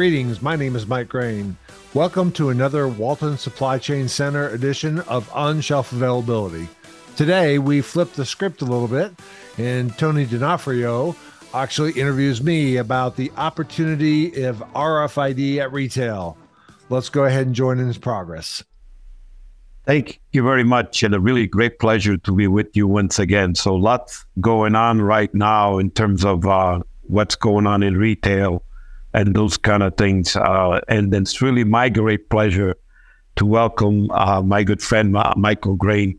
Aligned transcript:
Greetings, 0.00 0.40
my 0.40 0.56
name 0.56 0.76
is 0.76 0.86
Mike 0.86 1.08
Graen. 1.08 1.56
Welcome 1.92 2.32
to 2.32 2.48
another 2.48 2.88
Walton 2.88 3.36
Supply 3.36 3.76
Chain 3.76 4.08
Center 4.08 4.48
edition 4.48 5.00
of 5.00 5.30
On 5.34 5.60
Shelf 5.60 5.92
Availability. 5.92 6.68
Today, 7.16 7.58
we 7.58 7.82
flip 7.82 8.14
the 8.14 8.24
script 8.24 8.62
a 8.62 8.64
little 8.64 8.88
bit, 8.88 9.12
and 9.58 9.94
Tony 9.98 10.24
D'Onofrio 10.24 11.14
actually 11.52 11.92
interviews 11.92 12.42
me 12.42 12.78
about 12.78 13.16
the 13.16 13.30
opportunity 13.36 14.44
of 14.44 14.60
RFID 14.74 15.58
at 15.58 15.70
retail. 15.70 16.38
Let's 16.88 17.10
go 17.10 17.26
ahead 17.26 17.44
and 17.44 17.54
join 17.54 17.78
in 17.78 17.86
his 17.86 17.98
progress. 17.98 18.64
Thank 19.84 20.22
you 20.32 20.42
very 20.42 20.64
much, 20.64 21.02
and 21.02 21.14
a 21.14 21.20
really 21.20 21.46
great 21.46 21.78
pleasure 21.78 22.16
to 22.16 22.34
be 22.34 22.46
with 22.46 22.74
you 22.74 22.88
once 22.88 23.18
again. 23.18 23.54
So, 23.54 23.74
lots 23.74 24.24
going 24.40 24.74
on 24.74 25.02
right 25.02 25.34
now 25.34 25.76
in 25.76 25.90
terms 25.90 26.24
of 26.24 26.46
uh, 26.46 26.80
what's 27.02 27.36
going 27.36 27.66
on 27.66 27.82
in 27.82 27.98
retail 27.98 28.64
and 29.14 29.34
those 29.34 29.56
kind 29.56 29.82
of 29.82 29.96
things. 29.96 30.36
Uh, 30.36 30.80
and 30.88 31.14
it's 31.14 31.42
really 31.42 31.64
my 31.64 31.88
great 31.88 32.30
pleasure 32.30 32.76
to 33.36 33.46
welcome 33.46 34.10
uh, 34.10 34.42
my 34.42 34.62
good 34.62 34.82
friend 34.82 35.16
Michael 35.36 35.76
Graen. 35.76 36.18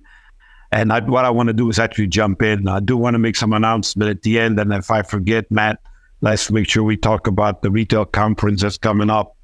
And 0.71 0.93
I, 0.93 1.01
what 1.01 1.25
I 1.25 1.29
want 1.29 1.47
to 1.47 1.53
do 1.53 1.69
is 1.69 1.79
actually 1.79 2.07
jump 2.07 2.41
in. 2.41 2.67
I 2.67 2.79
do 2.79 2.95
want 2.95 3.15
to 3.15 3.19
make 3.19 3.35
some 3.35 3.53
announcement 3.53 4.09
at 4.09 4.21
the 4.21 4.39
end, 4.39 4.57
and 4.59 4.71
if 4.71 4.89
I 4.89 5.01
forget, 5.01 5.49
Matt, 5.51 5.79
let's 6.21 6.49
make 6.49 6.69
sure 6.69 6.83
we 6.83 6.95
talk 6.95 7.27
about 7.27 7.61
the 7.61 7.69
retail 7.69 8.05
conference 8.05 8.61
that's 8.61 8.77
coming 8.77 9.09
up 9.09 9.35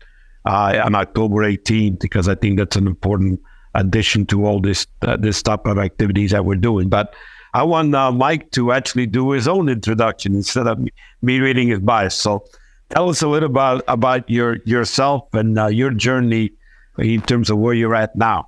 uh, 0.46 0.82
on 0.84 0.96
October 0.96 1.44
18th 1.44 2.00
because 2.00 2.30
I 2.30 2.36
think 2.36 2.58
that's 2.58 2.78
an 2.78 2.88
important 2.88 3.42
addition 3.76 4.26
to 4.28 4.46
all 4.46 4.62
this 4.62 4.88
uh, 5.02 5.18
this 5.18 5.44
type 5.44 5.66
of 5.66 5.78
activities 5.78 6.32
that 6.32 6.46
we're 6.46 6.56
doing. 6.56 6.88
But 6.88 7.14
I 7.54 7.64
want 7.64 7.94
uh, 7.94 8.12
Mike 8.12 8.52
to 8.52 8.72
actually 8.72 9.08
do 9.08 9.32
his 9.32 9.48
own 9.48 9.68
introduction 9.68 10.36
instead 10.36 10.68
of 10.68 10.80
me, 10.80 10.92
me 11.22 11.40
reading 11.40 11.68
his 11.68 11.80
bio. 11.80 12.08
So 12.10 12.46
tell 12.90 13.10
us 13.10 13.22
a 13.22 13.28
little 13.28 13.50
about 13.50 13.84
about 13.88 14.30
your 14.30 14.58
yourself 14.66 15.34
and 15.34 15.58
uh, 15.58 15.68
your 15.68 15.92
journey 15.92 16.52
in 16.98 17.22
terms 17.22 17.50
of 17.50 17.58
where 17.58 17.74
you're 17.74 17.96
at 17.96 18.16
now. 18.16 18.48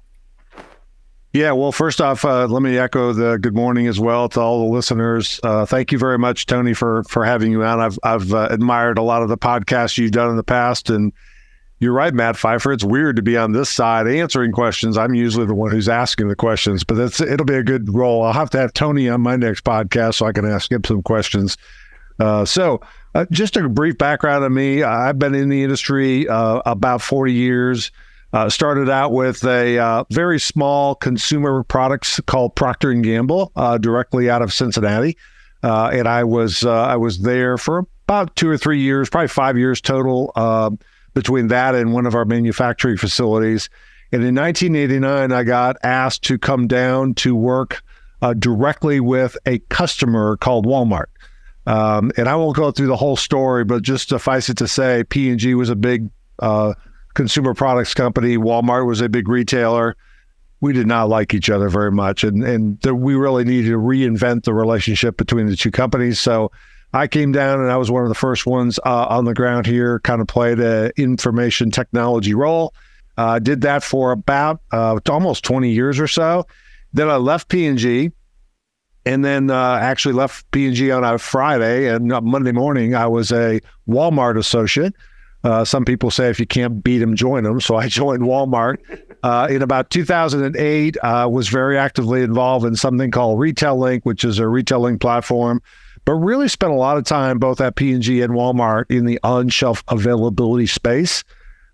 Yeah, 1.32 1.52
well, 1.52 1.72
first 1.72 2.02
off, 2.02 2.26
uh, 2.26 2.48
let 2.48 2.64
me 2.64 2.80
echo 2.80 3.14
the 3.14 3.38
good 3.38 3.54
morning 3.54 3.86
as 3.86 4.00
well 4.00 4.30
to 4.30 4.40
all 4.40 4.66
the 4.66 4.74
listeners. 4.74 5.40
Uh, 5.44 5.64
thank 5.64 5.92
you 5.92 6.00
very 6.00 6.18
much, 6.18 6.48
Tony, 6.48 6.74
for 6.74 7.04
for 7.04 7.24
having 7.24 7.52
you 7.52 7.64
on. 7.64 7.80
I've 7.80 8.00
I've 8.02 8.34
uh, 8.34 8.48
admired 8.50 8.98
a 8.98 9.04
lot 9.04 9.22
of 9.22 9.30
the 9.30 9.38
podcasts 9.38 9.98
you've 9.98 10.12
done 10.12 10.32
in 10.32 10.38
the 10.38 10.44
past, 10.44 10.90
and 10.90 11.14
you're 11.78 11.94
right, 11.94 12.16
Matt 12.16 12.36
Pfeiffer. 12.36 12.74
It's 12.74 12.84
weird 12.84 13.16
to 13.18 13.22
be 13.22 13.38
on 13.38 13.52
this 13.52 13.70
side 13.70 14.08
answering 14.08 14.52
questions. 14.52 14.98
I'm 14.98 15.14
usually 15.14 15.46
the 15.46 15.54
one 15.54 15.70
who's 15.70 15.88
asking 15.88 16.30
the 16.30 16.36
questions, 16.36 16.84
but 16.84 16.98
it's 16.98 17.22
it'll 17.22 17.46
be 17.46 17.54
a 17.54 17.64
good 17.64 17.94
role. 17.94 18.24
I'll 18.24 18.34
have 18.34 18.50
to 18.52 18.58
have 18.58 18.74
Tony 18.74 19.08
on 19.08 19.22
my 19.22 19.36
next 19.36 19.64
podcast 19.64 20.16
so 20.16 20.26
I 20.26 20.32
can 20.32 20.46
ask 20.46 20.72
him 20.72 20.84
some 20.84 21.04
questions. 21.04 21.58
Uh, 22.20 22.44
so 22.44 22.82
uh, 23.16 23.26
just 23.32 23.58
a 23.58 23.68
brief 23.68 23.98
background 23.98 24.44
on 24.44 24.54
me. 24.54 24.84
I've 24.84 25.18
been 25.18 25.36
in 25.36 25.50
the 25.50 25.64
industry 25.64 26.28
uh, 26.28 26.62
about 26.66 27.02
40 27.02 27.34
years. 27.34 27.92
Uh, 28.32 28.48
started 28.48 28.92
out 28.92 29.12
with 29.12 29.44
a 29.44 29.80
uh, 29.80 30.04
very 30.12 30.40
small 30.40 30.94
consumer 30.94 31.64
products 31.64 32.20
called 32.28 32.56
Procter 32.56 32.92
and 32.92 33.04
Gamble, 33.04 33.52
uh, 33.56 33.80
directly 33.80 34.30
out 34.30 34.44
of 34.44 34.54
Cincinnati, 34.54 35.18
uh, 35.64 35.90
and 35.92 36.08
I 36.08 36.24
was 36.24 36.64
I 36.64 36.96
was 36.96 37.22
there 37.22 37.58
for 37.58 37.88
about 38.08 38.36
two 38.36 38.48
or 38.48 38.56
three 38.56 38.82
years, 38.82 39.10
probably 39.10 39.30
five 39.30 39.58
years 39.58 39.82
total 39.82 40.32
between 41.16 41.48
that 41.48 41.74
and 41.74 41.92
one 41.92 42.06
of 42.06 42.14
our 42.14 42.24
manufacturing 42.24 42.98
facilities. 42.98 43.68
And 44.12 44.24
in 44.24 44.36
1989, 44.36 45.32
I 45.32 45.44
got 45.44 45.78
asked 45.82 46.24
to 46.26 46.38
come 46.38 46.68
down 46.68 47.16
to 47.16 47.36
work 47.36 47.82
directly 48.38 49.00
with 49.00 49.38
a 49.48 49.58
customer 49.70 50.38
called 50.38 50.68
Walmart. 50.68 51.08
Um, 51.66 52.12
and 52.18 52.28
I 52.28 52.36
won't 52.36 52.56
go 52.56 52.72
through 52.72 52.88
the 52.88 52.96
whole 52.96 53.16
story, 53.16 53.64
but 53.64 53.84
just 53.84 54.10
suffice 54.10 54.50
it 54.50 54.58
to 54.58 54.68
say, 54.68 55.04
P&G 55.04 55.54
was 55.54 55.70
a 55.70 55.76
big 55.76 56.10
uh, 56.40 56.74
consumer 57.14 57.54
products 57.54 57.94
company. 57.94 58.38
Walmart 58.38 58.86
was 58.86 59.02
a 59.02 59.10
big 59.10 59.28
retailer. 59.28 59.96
We 60.62 60.74
did 60.74 60.88
not 60.88 61.10
like 61.10 61.34
each 61.34 61.50
other 61.50 61.70
very 61.70 61.92
much, 61.92 62.26
and 62.26 62.44
and 62.44 62.82
the, 62.82 62.94
we 62.94 63.16
really 63.16 63.46
needed 63.46 63.70
to 63.70 63.78
reinvent 63.78 64.44
the 64.44 64.54
relationship 64.54 65.16
between 65.16 65.48
the 65.48 65.56
two 65.56 65.72
companies. 65.72 66.20
So 66.20 66.52
I 66.94 67.08
came 67.08 67.32
down, 67.32 67.62
and 67.62 67.72
I 67.72 67.78
was 67.78 67.90
one 67.90 68.04
of 68.04 68.10
the 68.10 68.16
first 68.16 68.46
ones 68.46 68.78
uh, 68.86 69.06
on 69.06 69.24
the 69.24 69.34
ground 69.34 69.68
here. 69.68 70.00
Kind 70.00 70.20
of 70.20 70.28
played 70.28 70.60
a 70.60 70.92
information 71.00 71.72
technology 71.72 72.34
role. 72.34 72.74
Uh, 73.18 73.40
did 73.40 73.62
that 73.62 73.84
for 73.84 74.12
about 74.12 74.62
uh, 74.72 75.00
almost 75.10 75.44
20 75.44 75.72
years 75.72 76.00
or 76.00 76.08
so. 76.08 76.46
Then 76.94 77.10
I 77.10 77.18
left 77.18 77.50
P&G 77.50 78.06
and 78.06 78.14
then 79.24 79.50
uh, 79.50 79.80
actually 79.82 80.14
left 80.14 80.50
P&G 80.52 80.92
on 80.92 81.04
a 81.04 81.18
Friday, 81.18 81.88
and 81.88 82.12
uh, 82.12 82.22
Monday 82.22 82.52
morning 82.52 82.96
I 82.96 83.08
was 83.08 83.32
a 83.32 83.60
Walmart 83.88 84.38
associate. 84.38 84.94
Uh, 85.44 85.64
some 85.64 85.86
people 85.86 86.12
say 86.12 86.30
if 86.30 86.40
you 86.40 86.46
can't 86.46 86.84
beat 86.84 87.00
them, 87.00 87.16
join 87.16 87.44
them. 87.44 87.62
So 87.62 87.76
I 87.76 87.88
joined 87.90 88.24
Walmart 88.24 88.78
uh, 89.24 89.48
in 89.50 89.62
about 89.62 89.90
2008. 89.90 90.98
I 91.02 91.22
uh, 91.22 91.28
was 91.28 91.48
very 91.48 91.78
actively 91.78 92.22
involved 92.22 92.66
in 92.66 92.76
something 92.76 93.12
called 93.12 93.40
Retail 93.40 93.78
Link, 93.78 94.06
which 94.06 94.24
is 94.24 94.40
a 94.40 94.48
retailing 94.48 95.00
platform, 95.00 95.62
but 96.06 96.14
really 96.14 96.48
spent 96.48 96.74
a 96.74 96.76
lot 96.76 96.98
of 96.98 97.06
time 97.06 97.40
both 97.40 97.62
at 97.62 97.76
P&G 97.76 98.22
and 98.22 98.34
Walmart 98.34 98.86
in 98.90 99.06
the 99.06 99.20
on-shelf 99.24 99.84
availability 99.88 100.68
space. 100.68 101.24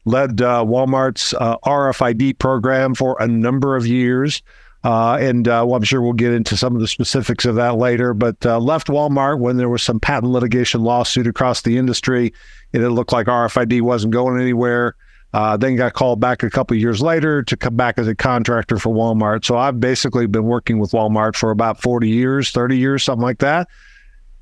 Led 0.07 0.39
uh, 0.39 0.63
Walmart's 0.63 1.33
RFID 1.33 2.37
program 2.37 2.93
for 2.93 3.19
a 3.19 3.27
number 3.27 3.75
of 3.75 3.87
years. 3.87 4.43
Uh, 4.85 5.17
and 5.19 5.47
uh, 5.47 5.65
well, 5.65 5.77
I'm 5.77 5.83
sure 5.83 5.99
we'll 5.99 6.13
get 6.13 6.31
into 6.31 6.55
some 6.55 6.75
of 6.75 6.79
the 6.79 6.87
specifics 6.87 7.45
of 7.45 7.55
that 7.55 7.75
later. 7.75 8.13
But 8.13 8.45
uh, 8.45 8.59
left 8.59 8.85
Walmart 8.85 9.39
when 9.39 9.57
there 9.57 9.67
was 9.67 9.81
some 9.81 9.99
patent 9.99 10.31
litigation 10.31 10.83
lawsuit 10.83 11.25
across 11.25 11.63
the 11.63 11.79
industry, 11.79 12.31
and 12.71 12.83
it 12.83 12.91
looked 12.91 13.11
like 13.11 13.25
RFID 13.25 13.81
wasn't 13.81 14.13
going 14.13 14.39
anywhere. 14.39 14.95
Uh, 15.33 15.57
then 15.57 15.75
got 15.75 15.93
called 15.93 16.19
back 16.19 16.43
a 16.43 16.51
couple 16.51 16.77
years 16.77 17.01
later 17.01 17.41
to 17.41 17.57
come 17.57 17.75
back 17.75 17.97
as 17.97 18.07
a 18.07 18.13
contractor 18.13 18.77
for 18.77 18.93
Walmart. 18.93 19.43
So 19.43 19.57
I've 19.57 19.79
basically 19.79 20.27
been 20.27 20.45
working 20.45 20.77
with 20.77 20.91
Walmart 20.91 21.35
for 21.35 21.49
about 21.49 21.81
40 21.81 22.07
years, 22.07 22.51
30 22.51 22.77
years, 22.77 23.03
something 23.03 23.23
like 23.23 23.39
that. 23.39 23.67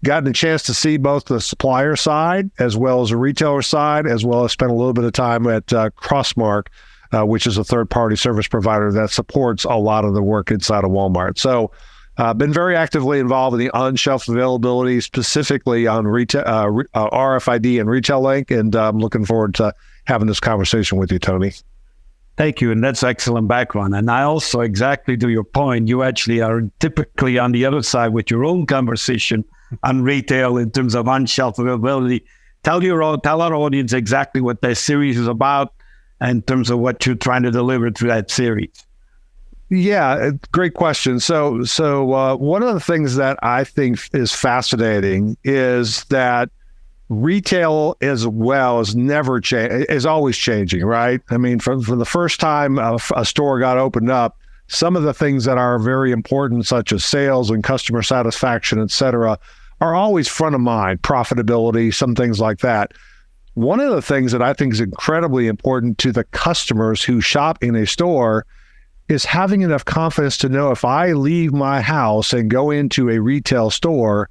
Gotten 0.03 0.29
a 0.29 0.33
chance 0.33 0.61
to 0.63 0.73
see 0.73 0.97
both 0.97 1.25
the 1.25 1.39
supplier 1.39 1.95
side 1.95 2.51
as 2.59 2.75
well 2.75 3.01
as 3.01 3.09
the 3.09 3.17
retailer 3.17 3.61
side, 3.61 4.05
as 4.05 4.25
well 4.25 4.43
as 4.43 4.51
spent 4.51 4.71
a 4.71 4.75
little 4.75 4.93
bit 4.93 5.05
of 5.05 5.13
time 5.13 5.47
at 5.47 5.71
uh, 5.71 5.89
Crossmark 5.91 6.67
uh, 7.13 7.24
which 7.24 7.47
is 7.47 7.57
a 7.57 7.63
third 7.63 7.90
party 7.90 8.16
service 8.16 8.47
provider 8.47 8.91
that 8.91 9.12
supports 9.12 9.63
a 9.63 9.75
lot 9.75 10.03
of 10.03 10.13
the 10.13 10.24
work 10.24 10.51
inside 10.51 10.84
of 10.84 10.91
Walmart. 10.91 11.38
So, 11.38 11.72
uh, 12.18 12.34
been 12.34 12.53
very 12.53 12.75
actively 12.75 13.19
involved 13.19 13.56
in 13.56 13.59
the 13.59 13.72
on 13.72 13.96
shelf 13.96 14.28
availability, 14.28 15.01
specifically 15.01 15.88
on 15.88 16.06
retail, 16.06 16.44
uh, 16.46 16.68
uh 16.94 17.09
RFID 17.09 17.79
and 17.79 17.90
Retail 17.90 18.22
Link. 18.22 18.52
And 18.52 18.75
uh, 18.75 18.90
I'm 18.90 19.00
looking 19.00 19.25
forward 19.25 19.56
to 19.56 19.73
having 20.06 20.28
this 20.28 20.40
conversation 20.40 21.00
with 21.00 21.12
you, 21.12 21.18
Tony. 21.18 21.53
Thank 22.38 22.62
you. 22.62 22.72
And 22.72 22.84
that's 22.84 23.03
excellent 23.03 23.47
background. 23.47 23.96
And 23.96 24.09
I 24.12 24.23
also, 24.23 24.62
exactly 24.62 25.18
to 25.18 25.29
your 25.29 25.44
point, 25.44 25.88
you 25.88 26.03
actually 26.03 26.41
are 26.41 26.62
typically 26.79 27.40
on 27.40 27.52
the 27.52 27.66
other 27.66 27.81
side 27.81 28.13
with 28.13 28.29
your 28.29 28.46
own 28.46 28.66
conversation 28.66 29.44
on 29.84 30.03
retail 30.03 30.57
in 30.57 30.69
terms 30.72 30.94
of 30.94 31.07
on 31.07 31.25
shelf 31.25 31.57
availability. 31.57 32.25
Tell 32.63 32.84
your 32.84 33.18
tell 33.18 33.41
our 33.41 33.56
audience 33.56 33.91
exactly 33.91 34.40
what 34.40 34.62
this 34.62 34.79
series 34.79 35.18
is 35.18 35.28
about 35.28 35.73
in 36.23 36.41
terms 36.41 36.69
of 36.69 36.79
what 36.79 37.06
you're 37.06 37.16
trying 37.16 37.44
to 37.44 37.51
deliver 37.51 37.91
through 37.91 38.09
that 38.09 38.31
series? 38.31 38.85
Yeah, 39.69 40.31
great 40.51 40.73
question. 40.73 41.19
So, 41.19 41.63
so 41.63 42.13
uh, 42.13 42.35
one 42.35 42.63
of 42.63 42.73
the 42.73 42.79
things 42.79 43.16
that 43.16 43.38
I 43.41 43.63
think 43.63 44.00
is 44.13 44.31
fascinating 44.31 45.35
is 45.44 46.03
that 46.06 46.50
retail 47.09 47.97
as 48.01 48.28
well 48.28 48.79
is 48.79 48.95
never 48.95 49.39
change 49.39 49.85
is 49.89 50.06
always 50.06 50.38
changing, 50.38 50.85
right? 50.85 51.22
I 51.29 51.38
mean, 51.38 51.59
from 51.59 51.81
from 51.81 52.00
the 52.00 52.06
first 52.06 52.40
time 52.40 52.78
a, 52.78 52.97
a 53.16 53.25
store 53.25 53.59
got 53.59 53.78
opened 53.78 54.11
up, 54.11 54.37
some 54.67 54.96
of 54.96 55.03
the 55.03 55.14
things 55.14 55.46
that 55.46 55.58
are 55.58 55.79
very 55.79 56.11
important, 56.11 56.66
such 56.66 56.91
as 56.91 57.03
sales 57.03 57.49
and 57.49 57.64
customer 57.64 58.03
satisfaction, 58.03 58.81
et 58.81 58.91
cetera, 58.91 59.37
are 59.81 59.96
always 59.96 60.28
front 60.28 60.55
of 60.55 60.61
mind. 60.61 61.02
Profitability, 61.02 61.93
some 61.93 62.16
things 62.16 62.40
like 62.40 62.59
that. 62.59 62.93
One 63.55 63.79
of 63.79 63.91
the 63.91 64.02
things 64.02 64.32
that 64.32 64.41
I 64.41 64.53
think 64.53 64.73
is 64.73 64.79
incredibly 64.79 65.47
important 65.47 65.97
to 66.00 66.11
the 66.11 66.23
customers 66.26 67.03
who 67.03 67.22
shop 67.22 67.64
in 67.64 67.76
a 67.76 67.85
store 67.85 68.46
is 69.09 69.26
having 69.26 69.61
enough 69.61 69.85
confidence 69.85 70.38
to 70.40 70.50
know 70.50 70.72
if 70.72 70.84
I 70.84 71.11
leave 71.11 71.53
my 71.53 71.82
house 71.82 72.34
and 72.34 72.50
go 72.50 72.72
into 72.72 73.09
a 73.09 73.20
retail 73.20 73.70
store, 73.70 74.29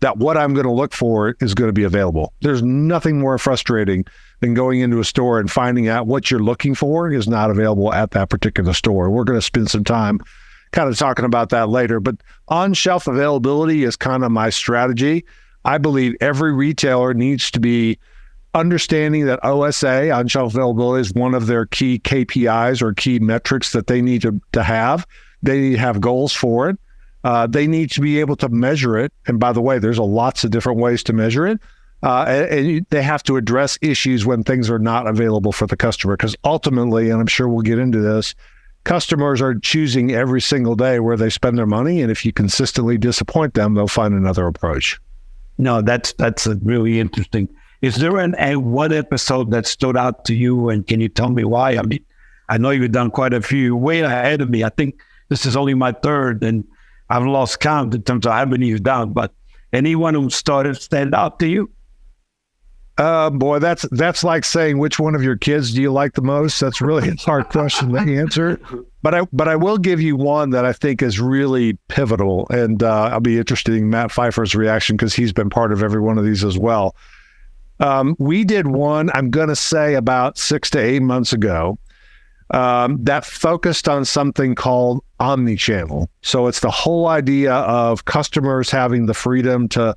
that 0.00 0.18
what 0.18 0.36
I'm 0.36 0.54
going 0.54 0.66
to 0.66 0.72
look 0.72 0.92
for 0.92 1.36
is 1.40 1.54
going 1.54 1.68
to 1.68 1.72
be 1.72 1.82
available. 1.82 2.32
There's 2.40 2.62
nothing 2.62 3.18
more 3.18 3.38
frustrating 3.38 4.04
than 4.40 4.54
going 4.54 4.80
into 4.80 5.00
a 5.00 5.04
store 5.04 5.40
and 5.40 5.50
finding 5.50 5.88
out 5.88 6.06
what 6.06 6.30
you're 6.30 6.40
looking 6.40 6.74
for 6.74 7.10
is 7.12 7.28
not 7.28 7.50
available 7.50 7.92
at 7.92 8.12
that 8.12 8.30
particular 8.30 8.72
store. 8.72 9.10
We're 9.10 9.24
going 9.24 9.38
to 9.38 9.44
spend 9.44 9.68
some 9.70 9.84
time 9.84 10.20
kind 10.72 10.88
of 10.88 10.96
talking 10.96 11.24
about 11.24 11.50
that 11.50 11.68
later, 11.68 12.00
but 12.00 12.16
on 12.48 12.72
shelf 12.72 13.06
availability 13.06 13.84
is 13.84 13.96
kind 13.96 14.24
of 14.24 14.30
my 14.30 14.48
strategy. 14.48 15.24
I 15.64 15.78
believe 15.78 16.14
every 16.20 16.54
retailer 16.54 17.12
needs 17.12 17.50
to 17.50 17.60
be 17.60 17.98
understanding 18.54 19.26
that 19.26 19.40
OSA, 19.44 20.10
on 20.10 20.28
shelf 20.28 20.54
availability, 20.54 21.02
is 21.02 21.12
one 21.14 21.34
of 21.34 21.46
their 21.46 21.66
key 21.66 21.98
KPIs 21.98 22.82
or 22.82 22.92
key 22.94 23.18
metrics 23.18 23.72
that 23.72 23.86
they 23.86 24.02
need 24.02 24.22
to, 24.22 24.40
to 24.52 24.62
have. 24.62 25.06
They 25.42 25.60
need 25.60 25.72
to 25.72 25.78
have 25.78 26.00
goals 26.00 26.32
for 26.32 26.70
it. 26.70 26.78
Uh, 27.22 27.46
they 27.46 27.66
need 27.66 27.90
to 27.92 28.00
be 28.00 28.18
able 28.18 28.36
to 28.36 28.48
measure 28.48 28.98
it. 28.98 29.12
And 29.26 29.38
by 29.38 29.52
the 29.52 29.60
way, 29.60 29.78
there's 29.78 29.98
a 29.98 30.02
lots 30.02 30.42
of 30.44 30.50
different 30.50 30.80
ways 30.80 31.02
to 31.04 31.12
measure 31.12 31.46
it. 31.46 31.60
Uh, 32.02 32.24
and, 32.26 32.68
and, 32.68 32.86
they 32.88 33.02
have 33.02 33.22
to 33.22 33.36
address 33.36 33.78
issues 33.82 34.24
when 34.24 34.42
things 34.42 34.70
are 34.70 34.78
not 34.78 35.06
available 35.06 35.52
for 35.52 35.66
the 35.66 35.76
customer. 35.76 36.16
Because 36.16 36.34
ultimately, 36.44 37.10
and 37.10 37.20
I'm 37.20 37.26
sure 37.26 37.46
we'll 37.46 37.60
get 37.60 37.78
into 37.78 38.00
this, 38.00 38.34
customers 38.84 39.42
are 39.42 39.54
choosing 39.56 40.12
every 40.12 40.40
single 40.40 40.74
day 40.74 40.98
where 40.98 41.18
they 41.18 41.28
spend 41.28 41.58
their 41.58 41.66
money. 41.66 42.00
And 42.00 42.10
if 42.10 42.24
you 42.24 42.32
consistently 42.32 42.96
disappoint 42.96 43.52
them, 43.52 43.74
they'll 43.74 43.86
find 43.86 44.14
another 44.14 44.46
approach. 44.46 44.98
No, 45.58 45.82
that's 45.82 46.14
that's 46.14 46.46
a 46.46 46.54
really 46.56 46.98
interesting. 46.98 47.48
Is 47.82 47.96
there 47.96 48.18
an 48.18 48.34
a 48.38 48.56
one 48.56 48.92
episode 48.92 49.50
that 49.52 49.66
stood 49.66 49.96
out 49.96 50.24
to 50.26 50.34
you, 50.34 50.68
and 50.68 50.86
can 50.86 51.00
you 51.00 51.08
tell 51.08 51.30
me 51.30 51.44
why? 51.44 51.78
I 51.78 51.82
mean, 51.82 52.04
I 52.48 52.58
know 52.58 52.70
you've 52.70 52.92
done 52.92 53.10
quite 53.10 53.32
a 53.32 53.40
few, 53.40 53.74
way 53.74 54.00
ahead 54.00 54.40
of 54.40 54.50
me. 54.50 54.64
I 54.64 54.68
think 54.68 55.00
this 55.28 55.46
is 55.46 55.56
only 55.56 55.74
my 55.74 55.92
third, 55.92 56.42
and 56.44 56.64
I've 57.08 57.24
lost 57.24 57.60
count 57.60 57.94
in 57.94 58.02
terms 58.02 58.26
of 58.26 58.32
how 58.32 58.44
many 58.44 58.66
you've 58.66 58.82
done. 58.82 59.12
But 59.12 59.32
anyone 59.72 60.14
who 60.14 60.28
started 60.28 60.76
stand 60.76 61.14
out 61.14 61.38
to 61.38 61.46
you? 61.46 61.70
Uh, 62.98 63.30
boy, 63.30 63.58
that's 63.58 63.86
that's 63.92 64.22
like 64.22 64.44
saying 64.44 64.76
which 64.76 64.98
one 64.98 65.14
of 65.14 65.22
your 65.22 65.36
kids 65.36 65.72
do 65.72 65.80
you 65.80 65.90
like 65.90 66.12
the 66.12 66.22
most. 66.22 66.60
That's 66.60 66.82
really 66.82 67.08
a 67.08 67.14
hard 67.14 67.48
question 67.48 67.90
to 67.92 67.98
answer. 67.98 68.60
But 69.00 69.14
I 69.14 69.22
but 69.32 69.48
I 69.48 69.56
will 69.56 69.78
give 69.78 70.02
you 70.02 70.16
one 70.16 70.50
that 70.50 70.66
I 70.66 70.74
think 70.74 71.00
is 71.00 71.18
really 71.18 71.78
pivotal, 71.88 72.46
and 72.50 72.82
uh, 72.82 73.04
I'll 73.12 73.20
be 73.20 73.38
interested 73.38 73.74
in 73.74 73.88
Matt 73.88 74.12
Pfeiffer's 74.12 74.54
reaction 74.54 74.96
because 74.96 75.14
he's 75.14 75.32
been 75.32 75.48
part 75.48 75.72
of 75.72 75.82
every 75.82 76.00
one 76.00 76.18
of 76.18 76.26
these 76.26 76.44
as 76.44 76.58
well. 76.58 76.94
Um, 77.80 78.14
we 78.18 78.44
did 78.44 78.68
one. 78.68 79.10
I'm 79.14 79.30
going 79.30 79.48
to 79.48 79.56
say 79.56 79.94
about 79.94 80.38
six 80.38 80.70
to 80.70 80.78
eight 80.78 81.02
months 81.02 81.32
ago. 81.32 81.78
Um, 82.52 83.02
that 83.04 83.24
focused 83.24 83.88
on 83.88 84.04
something 84.04 84.54
called 84.54 85.04
omni-channel. 85.20 86.10
So 86.22 86.48
it's 86.48 86.60
the 86.60 86.70
whole 86.70 87.06
idea 87.06 87.54
of 87.54 88.06
customers 88.06 88.70
having 88.70 89.06
the 89.06 89.14
freedom 89.14 89.68
to 89.70 89.96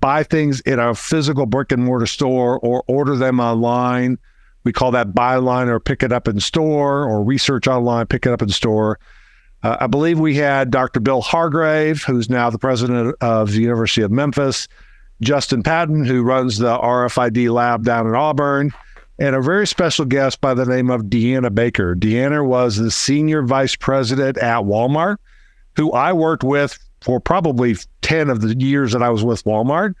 buy 0.00 0.24
things 0.24 0.60
in 0.62 0.80
a 0.80 0.94
physical 0.94 1.46
brick 1.46 1.70
and 1.70 1.84
mortar 1.84 2.06
store 2.06 2.58
or 2.58 2.82
order 2.88 3.16
them 3.16 3.38
online. 3.38 4.18
We 4.64 4.72
call 4.72 4.90
that 4.90 5.14
buy 5.14 5.36
online 5.36 5.68
or 5.68 5.78
pick 5.78 6.02
it 6.02 6.12
up 6.12 6.26
in 6.26 6.40
store 6.40 7.04
or 7.04 7.22
research 7.22 7.68
online, 7.68 8.06
pick 8.06 8.26
it 8.26 8.32
up 8.32 8.42
in 8.42 8.48
store. 8.48 8.98
Uh, 9.62 9.76
I 9.80 9.86
believe 9.86 10.18
we 10.18 10.34
had 10.34 10.70
Dr. 10.70 11.00
Bill 11.00 11.22
Hardgrave, 11.22 12.02
who's 12.02 12.28
now 12.28 12.50
the 12.50 12.58
president 12.58 13.14
of 13.20 13.52
the 13.52 13.60
University 13.60 14.02
of 14.02 14.10
Memphis, 14.10 14.66
Justin 15.24 15.62
Patton, 15.62 16.04
who 16.04 16.22
runs 16.22 16.58
the 16.58 16.78
RFID 16.78 17.50
lab 17.50 17.84
down 17.84 18.06
in 18.06 18.14
Auburn, 18.14 18.72
and 19.18 19.34
a 19.34 19.40
very 19.40 19.66
special 19.66 20.04
guest 20.04 20.40
by 20.40 20.54
the 20.54 20.66
name 20.66 20.90
of 20.90 21.04
Deanna 21.04 21.54
Baker. 21.54 21.94
Deanna 21.94 22.46
was 22.46 22.76
the 22.76 22.90
senior 22.90 23.42
vice 23.42 23.76
president 23.76 24.38
at 24.38 24.62
Walmart, 24.62 25.16
who 25.76 25.92
I 25.92 26.12
worked 26.12 26.44
with 26.44 26.78
for 27.00 27.20
probably 27.20 27.76
10 28.02 28.30
of 28.30 28.40
the 28.40 28.56
years 28.58 28.92
that 28.92 29.02
I 29.02 29.10
was 29.10 29.24
with 29.24 29.44
Walmart. 29.44 29.94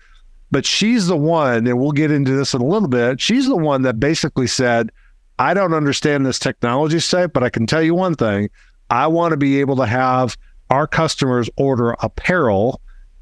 But 0.50 0.66
she's 0.66 1.06
the 1.06 1.16
one, 1.16 1.66
and 1.66 1.78
we'll 1.78 1.92
get 1.92 2.10
into 2.10 2.32
this 2.32 2.54
in 2.54 2.60
a 2.60 2.66
little 2.66 2.88
bit. 2.88 3.20
She's 3.20 3.46
the 3.46 3.56
one 3.56 3.82
that 3.82 3.98
basically 3.98 4.46
said, 4.46 4.90
I 5.38 5.54
don't 5.54 5.74
understand 5.74 6.24
this 6.24 6.38
technology 6.38 7.00
set, 7.00 7.32
but 7.32 7.42
I 7.42 7.50
can 7.50 7.66
tell 7.66 7.82
you 7.82 7.94
one 7.94 8.14
thing. 8.14 8.50
I 8.90 9.06
want 9.06 9.32
to 9.32 9.36
be 9.36 9.60
able 9.60 9.76
to 9.76 9.86
have 9.86 10.36
our 10.70 10.86
customers 10.86 11.50
order 11.56 11.96
apparel 12.00 12.80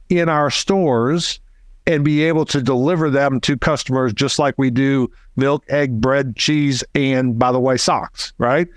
in 0.09 0.29
our 0.29 0.51
stores 0.51 1.41
and 1.87 2.05
be 2.05 2.23
able 2.23 2.45
to 2.47 2.63
deliver 2.63 3.11
them 3.11 3.41
to 3.41 3.57
customers 3.57 4.13
just 4.13 4.39
like 4.39 4.55
we 4.57 4.71
do 4.71 5.11
milk, 5.37 5.65
egg, 5.69 6.01
bread, 6.01 6.37
cheese, 6.37 6.85
and 6.95 7.39
by 7.39 7.51
the 7.51 7.61
way, 7.61 7.77
socks, 7.77 8.33
right? 8.39 8.69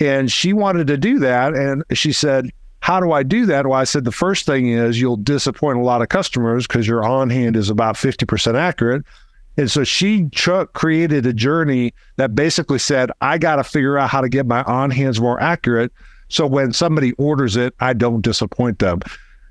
And 0.00 0.30
she 0.30 0.52
wanted 0.52 0.86
to 0.88 0.96
do 0.96 1.18
that. 1.20 1.54
And 1.54 1.84
she 1.92 2.12
said, 2.12 2.50
how 2.80 3.00
do 3.00 3.12
I 3.12 3.22
do 3.22 3.46
that? 3.46 3.66
Well, 3.66 3.78
I 3.78 3.84
said 3.84 4.04
the 4.04 4.12
first 4.12 4.44
thing 4.44 4.68
is 4.68 5.00
you'll 5.00 5.16
disappoint 5.16 5.78
a 5.78 5.82
lot 5.82 6.02
of 6.02 6.10
customers 6.10 6.66
because 6.66 6.86
your 6.86 7.02
on 7.02 7.30
hand 7.30 7.56
is 7.56 7.70
about 7.70 7.94
50% 7.94 8.56
accurate. 8.56 9.04
And 9.56 9.70
so 9.70 9.84
she 9.84 10.28
created 10.74 11.24
a 11.24 11.32
journey 11.32 11.94
that 12.16 12.34
basically 12.34 12.80
said, 12.80 13.10
I 13.20 13.38
got 13.38 13.56
to 13.56 13.64
figure 13.64 13.96
out 13.96 14.10
how 14.10 14.20
to 14.20 14.28
get 14.28 14.46
my 14.46 14.62
on 14.64 14.90
hands 14.90 15.20
more 15.20 15.40
accurate. 15.40 15.92
So 16.28 16.46
when 16.46 16.72
somebody 16.72 17.12
orders 17.12 17.56
it, 17.56 17.72
I 17.80 17.92
don't 17.92 18.20
disappoint 18.20 18.80
them. 18.80 19.00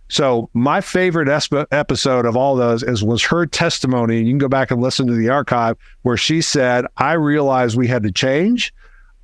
So 0.10 0.50
my 0.54 0.82
favorite 0.82 1.28
esp- 1.28 1.66
episode 1.72 2.26
of 2.26 2.36
all 2.36 2.56
those 2.56 2.84
is 2.84 3.04
was 3.04 3.24
her 3.24 3.46
testimony. 3.46 4.20
You 4.20 4.32
can 4.32 4.38
go 4.38 4.48
back 4.48 4.70
and 4.70 4.82
listen 4.82 5.08
to 5.08 5.14
the 5.14 5.30
archive 5.30 5.78
where 6.04 6.18
she 6.18 6.42
said, 6.42 6.86
I 6.98 7.14
realized 7.14 7.78
we 7.78 7.88
had 7.88 8.04
to 8.04 8.12
change. 8.12 8.74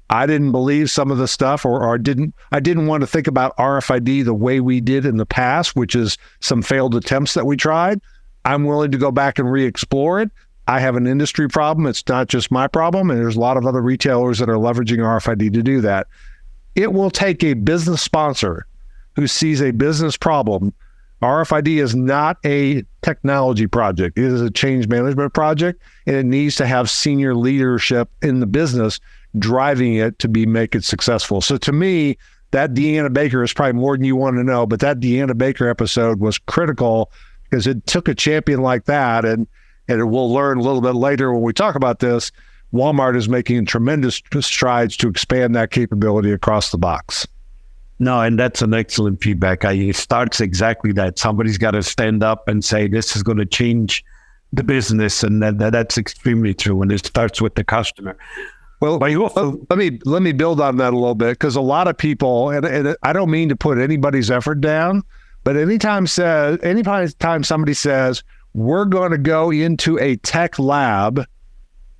I 0.10 0.26
didn't 0.26 0.52
believe 0.52 0.90
some 0.90 1.12
of 1.12 1.20
the 1.20 1.28
stuff 1.28 1.66
or, 1.66 1.86
or 1.86 1.98
didn't 2.00 2.34
I 2.52 2.60
didn't 2.60 2.88
want 2.88 3.02
to 3.02 3.08
think 3.08 3.28
about 3.28 3.56
RFID 3.58 4.26
the 4.26 4.34
way 4.34 4.60
we 4.60 4.82
did 4.82 5.06
in 5.06 5.18
the 5.18 5.26
past, 5.26 5.76
which 5.76 5.96
is 5.96 6.18
some 6.40 6.64
failed 6.64 6.96
attempts 6.96 7.36
that 7.36 7.46
we 7.46 7.56
tried. 7.56 8.02
I'm 8.46 8.64
willing 8.66 8.92
to 8.92 8.98
go 8.98 9.12
back 9.12 9.38
and 9.38 9.52
re-explore 9.52 10.22
it. 10.22 10.32
I 10.68 10.80
have 10.80 10.96
an 10.96 11.06
industry 11.06 11.48
problem. 11.48 11.86
It's 11.86 12.08
not 12.08 12.28
just 12.28 12.52
my 12.52 12.68
problem. 12.68 13.12
And 13.12 13.20
there's 13.20 13.36
a 13.36 13.40
lot 13.40 13.58
of 13.58 13.66
other 13.66 13.82
retailers 13.82 14.40
that 14.40 14.50
are 14.50 14.56
leveraging 14.56 14.98
RFID 14.98 15.54
to 15.54 15.64
do 15.64 15.82
that. 15.82 16.08
It 16.76 16.94
will 16.94 17.12
take 17.12 17.44
a 17.44 17.54
business 17.54 18.02
sponsor 18.02 18.66
who 19.20 19.28
sees 19.28 19.62
a 19.62 19.72
business 19.72 20.16
problem. 20.16 20.74
RFID 21.22 21.82
is 21.82 21.96
not 21.96 22.38
a 22.46 22.84
technology 23.02 23.68
project. 23.68 24.18
It 24.18 24.24
is 24.24 24.42
a 24.42 24.50
change 24.50 24.88
management 24.88 25.34
project, 25.34 25.82
and 26.06 26.16
it 26.16 26.26
needs 26.26 26.56
to 26.56 26.66
have 26.66 26.90
senior 26.90 27.36
leadership 27.36 28.10
in 28.22 28.40
the 28.40 28.46
business 28.46 29.00
driving 29.38 29.96
it 29.96 30.18
to 30.20 30.30
be 30.30 30.46
make 30.46 30.76
it 30.76 30.86
successful. 30.86 31.42
So 31.42 31.58
to 31.58 31.72
me, 31.74 32.18
that 32.52 32.74
Deanna 32.74 33.12
Baker 33.12 33.44
is 33.44 33.54
probably 33.54 33.74
more 33.74 33.96
than 33.96 34.06
you 34.06 34.16
want 34.16 34.38
to 34.38 34.44
know, 34.44 34.66
but 34.66 34.80
that 34.80 35.00
Deanna 35.00 35.38
Baker 35.38 35.68
episode 35.68 36.20
was 36.20 36.38
critical 36.38 37.12
because 37.44 37.68
it 37.68 37.86
took 37.86 38.08
a 38.08 38.16
champion 38.16 38.62
like 38.62 38.86
that, 38.86 39.26
and 39.26 39.48
and 39.90 40.10
we'll 40.10 40.32
learn 40.32 40.60
a 40.60 40.62
little 40.62 40.82
bit 40.82 40.96
later 40.96 41.34
when 41.34 41.42
we 41.42 41.52
talk 41.52 41.76
about 41.76 42.00
this. 42.00 42.32
Walmart 42.72 43.18
is 43.18 43.28
making 43.28 43.66
tremendous 43.66 44.22
strides 44.40 44.96
to 44.98 45.10
expand 45.10 45.56
that 45.56 45.72
capability 45.72 46.32
across 46.32 46.72
the 46.72 46.78
box. 46.78 47.28
No, 48.00 48.22
and 48.22 48.40
that's 48.40 48.62
an 48.62 48.74
excellent 48.74 49.22
feedback. 49.22 49.66
I, 49.66 49.74
it 49.74 49.96
starts 49.96 50.40
exactly 50.40 50.94
that. 50.94 51.20
Somebody's 51.20 51.58
got 51.58 51.72
to 51.72 51.84
stand 51.84 52.24
up 52.24 52.48
and 52.48 52.64
say, 52.64 52.88
"This 52.88 53.16
is 53.16 53.24
going 53.24 53.38
to 53.40 53.46
change 53.46 54.04
the 54.54 54.64
business," 54.64 55.22
and 55.22 55.44
that, 55.44 55.58
that, 55.60 55.74
that's 55.74 55.98
extremely 55.98 56.54
true. 56.54 56.82
And 56.82 56.92
it 56.92 57.06
starts 57.06 57.42
with 57.42 57.56
the 57.56 57.64
customer. 57.64 58.18
Well, 58.80 59.04
uh, 59.04 59.52
let 59.70 59.78
me 59.78 60.00
let 60.06 60.22
me 60.22 60.32
build 60.32 60.62
on 60.62 60.78
that 60.78 60.94
a 60.94 60.96
little 60.96 61.16
bit 61.16 61.32
because 61.32 61.58
a 61.58 61.62
lot 61.62 61.90
of 61.90 61.98
people, 61.98 62.50
and, 62.50 62.66
and 62.66 62.96
I 63.04 63.12
don't 63.12 63.30
mean 63.30 63.50
to 63.50 63.56
put 63.56 63.78
anybody's 63.78 64.32
effort 64.32 64.62
down, 64.62 65.04
but 65.44 65.58
anytime 65.58 66.08
says 66.08 66.58
anytime 66.64 67.44
somebody 67.44 67.74
says 67.74 68.24
we're 68.54 68.86
going 68.86 69.12
to 69.12 69.18
go 69.18 69.52
into 69.52 70.00
a 70.00 70.16
tech 70.18 70.58
lab 70.58 71.26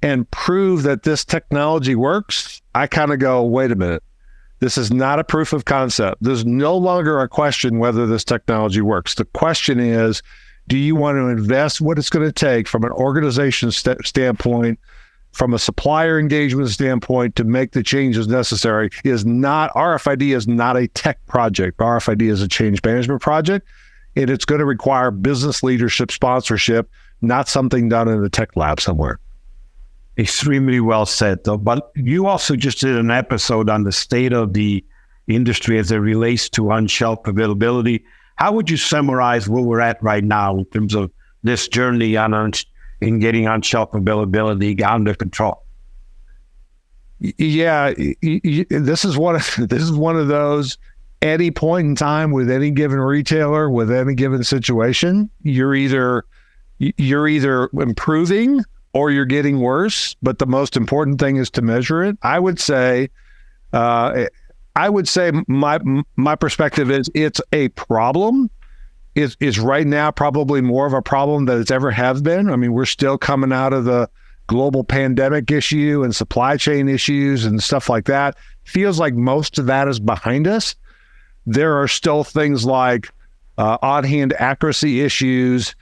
and 0.02 0.30
prove 0.32 0.84
that 0.84 1.04
this 1.04 1.26
technology 1.26 1.96
works, 1.96 2.62
I 2.74 2.88
kind 2.88 3.12
of 3.12 3.20
go, 3.20 3.44
wait 3.44 3.72
a 3.72 3.76
minute. 3.76 4.04
This 4.60 4.78
is 4.78 4.92
not 4.92 5.20
a 5.20 5.24
proof 5.24 5.54
of 5.54 5.66
concept. 5.66 6.22
There's 6.22 6.46
no 6.46 6.76
longer 6.76 7.20
a 7.20 7.30
question 7.30 7.80
whether 7.80 8.06
this 8.06 8.24
technology 8.24 8.82
works. 8.82 9.16
The 9.16 9.26
question 9.26 9.80
is, 9.80 10.22
do 10.68 10.78
you 10.78 10.96
want 10.96 11.16
to 11.16 11.28
invest 11.28 11.82
what 11.82 11.98
it's 11.98 12.10
going 12.10 12.26
to 12.26 12.32
take 12.32 12.68
from 12.68 12.84
an 12.84 12.92
organization 12.92 13.72
st- 13.72 14.06
standpoint 14.06 14.80
from 15.32 15.54
a 15.54 15.60
supplier 15.60 16.20
engagement 16.20 16.70
standpoint 16.70 17.36
to 17.36 17.44
make 17.44 17.72
the 17.72 17.84
changes 17.84 18.28
necessary 18.28 18.90
is 19.04 19.26
not 19.26 19.74
RFID 19.74 20.36
is 20.36 20.48
not 20.48 20.76
a 20.76 20.88
tech 20.90 21.26
project. 21.28 21.78
RFID 21.78 22.24
is 22.24 22.42
a 22.42 22.48
change 22.48 22.84
management 22.84 23.22
project, 23.22 23.68
and 24.16 24.30
it's 24.30 24.46
going 24.46 24.60
to 24.60 24.66
require 24.66 25.12
business 25.12 25.64
leadership 25.64 26.12
sponsorship, 26.12 26.90
not 27.22 27.48
something 27.48 27.90
done 27.90 28.08
in 28.08 28.24
a 28.24 28.30
tech 28.30 28.56
lab 28.56 28.80
somewhere. 28.80 29.20
Extremely 30.20 30.80
well 30.80 31.06
said, 31.06 31.44
though. 31.44 31.58
But 31.58 31.92
you 31.96 32.28
also 32.28 32.56
just 32.56 32.82
did 32.82 32.96
an 32.98 33.10
episode 33.10 33.70
on 33.70 33.84
the 33.84 33.92
state 33.92 34.34
of 34.34 34.54
the 34.54 34.86
industry 35.28 35.80
as 35.80 35.92
it 35.92 35.98
relates 35.98 36.50
to 36.50 36.72
on 36.72 36.88
shelf 36.88 37.26
availability. 37.26 38.04
How 38.36 38.52
would 38.52 38.70
you 38.70 38.78
summarize 38.78 39.48
where 39.48 39.64
we're 39.64 39.80
at 39.80 40.02
right 40.04 40.24
now 40.24 40.58
in 40.58 40.66
terms 40.66 40.94
of 40.94 41.12
this 41.44 41.68
journey 41.68 42.18
on 42.18 42.34
in 43.02 43.20
getting 43.20 43.48
on 43.48 43.62
shelf 43.62 43.94
availability 43.94 44.82
under 44.84 45.14
control. 45.14 45.64
Yeah, 47.20 47.94
this 48.22 49.06
is 49.06 49.18
one 49.18 49.36
of 49.36 49.56
this 49.70 49.84
is 49.84 49.92
one 49.92 50.18
of 50.18 50.28
those 50.28 50.78
any 51.22 51.52
point 51.52 51.86
in 51.86 51.96
time 51.96 52.32
with 52.32 52.50
any 52.50 52.72
given 52.72 53.00
retailer 53.00 53.70
with 53.70 53.92
any 53.92 54.16
given 54.16 54.44
situation, 54.44 55.30
you're 55.44 55.76
either 55.76 56.26
you're 56.78 57.28
either 57.28 57.70
improving 57.74 58.64
or 58.94 59.12
you're 59.12 59.26
getting 59.26 59.60
worse. 59.60 60.16
But 60.22 60.40
the 60.40 60.46
most 60.46 60.76
important 60.78 61.20
thing 61.20 61.38
is 61.38 61.50
to 61.52 61.62
measure 61.62 62.04
it. 62.04 62.18
I 62.22 62.40
would 62.40 62.60
say, 62.60 63.10
uh, 63.74 64.26
I 64.76 64.90
would 64.90 65.08
say 65.08 65.32
my 65.48 65.80
my 66.16 66.36
perspective 66.36 66.90
is 66.92 67.10
it's 67.14 67.42
a 67.52 67.70
problem 67.70 68.50
is 69.16 69.36
is 69.40 69.60
right 69.60 69.86
now 69.86 70.12
probably 70.12 70.62
more 70.62 70.86
of 70.86 70.94
a 70.94 71.02
problem 71.02 71.46
than 71.46 71.60
it's 71.60 71.72
ever 71.72 71.92
have 71.92 72.24
been. 72.24 72.50
I 72.50 72.56
mean, 72.56 72.74
we're 72.74 72.86
still 72.86 73.18
coming 73.18 73.52
out 73.52 73.74
of 73.74 73.86
the 73.86 74.10
global 74.48 74.84
pandemic 74.84 75.52
issue 75.52 76.02
and 76.04 76.16
supply 76.16 76.58
chain 76.58 76.90
issues 76.90 77.46
and 77.46 77.62
stuff 77.62 77.90
like 77.90 78.06
that. 78.06 78.36
Feels 78.64 79.00
like 79.00 79.14
most 79.14 79.60
of 79.60 79.68
that 79.68 79.88
is 79.88 80.00
behind 80.00 80.48
us. 80.48 80.76
There 81.46 81.80
are 81.80 81.88
still 81.88 82.24
things 82.24 82.66
like 82.66 83.10
uh, 83.58 83.78
on-hand 83.82 84.34
accuracy 84.40 85.02
issues, 85.02 85.76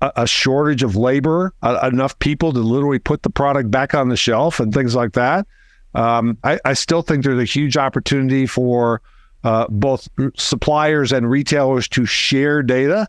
a, 0.00 0.12
a 0.16 0.26
shortage 0.26 0.82
of 0.82 0.96
labor, 0.96 1.52
enough 1.62 2.18
people 2.18 2.52
to 2.52 2.58
literally 2.60 2.98
put 2.98 3.22
the 3.22 3.30
product 3.30 3.70
back 3.70 3.94
on 3.94 4.08
the 4.08 4.16
shelf 4.16 4.60
and 4.60 4.72
things 4.72 4.94
like 4.94 5.12
that. 5.12 5.46
Um, 5.94 6.38
I, 6.44 6.58
I, 6.64 6.74
still 6.74 7.02
think 7.02 7.24
there's 7.24 7.40
a 7.40 7.44
huge 7.44 7.76
opportunity 7.76 8.46
for 8.46 9.02
uh, 9.42 9.66
both 9.68 10.08
suppliers 10.36 11.10
and 11.10 11.28
retailers 11.28 11.88
to 11.88 12.06
share 12.06 12.62
data 12.62 13.08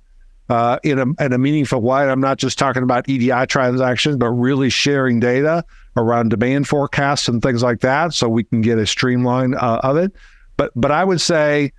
uh, 0.49 0.79
in, 0.83 0.97
a, 0.97 1.23
in 1.23 1.31
a 1.31 1.37
meaningful 1.37 1.79
way. 1.79 2.09
I'm 2.09 2.19
not 2.19 2.37
just 2.37 2.57
talking 2.57 2.81
about 2.81 3.07
EDI 3.07 3.45
transactions, 3.45 4.17
but 4.17 4.29
really 4.29 4.71
sharing 4.71 5.19
data 5.19 5.63
around 5.95 6.29
demand 6.29 6.67
forecasts 6.67 7.27
and 7.27 7.41
things 7.41 7.61
like 7.61 7.81
that, 7.81 8.13
so 8.13 8.27
we 8.27 8.43
can 8.43 8.61
get 8.61 8.77
a 8.79 8.87
streamline 8.87 9.53
uh, 9.53 9.79
of 9.83 9.97
it. 9.97 10.11
But 10.57 10.71
but 10.75 10.91
I 10.91 11.03
would 11.03 11.21
say 11.21 11.71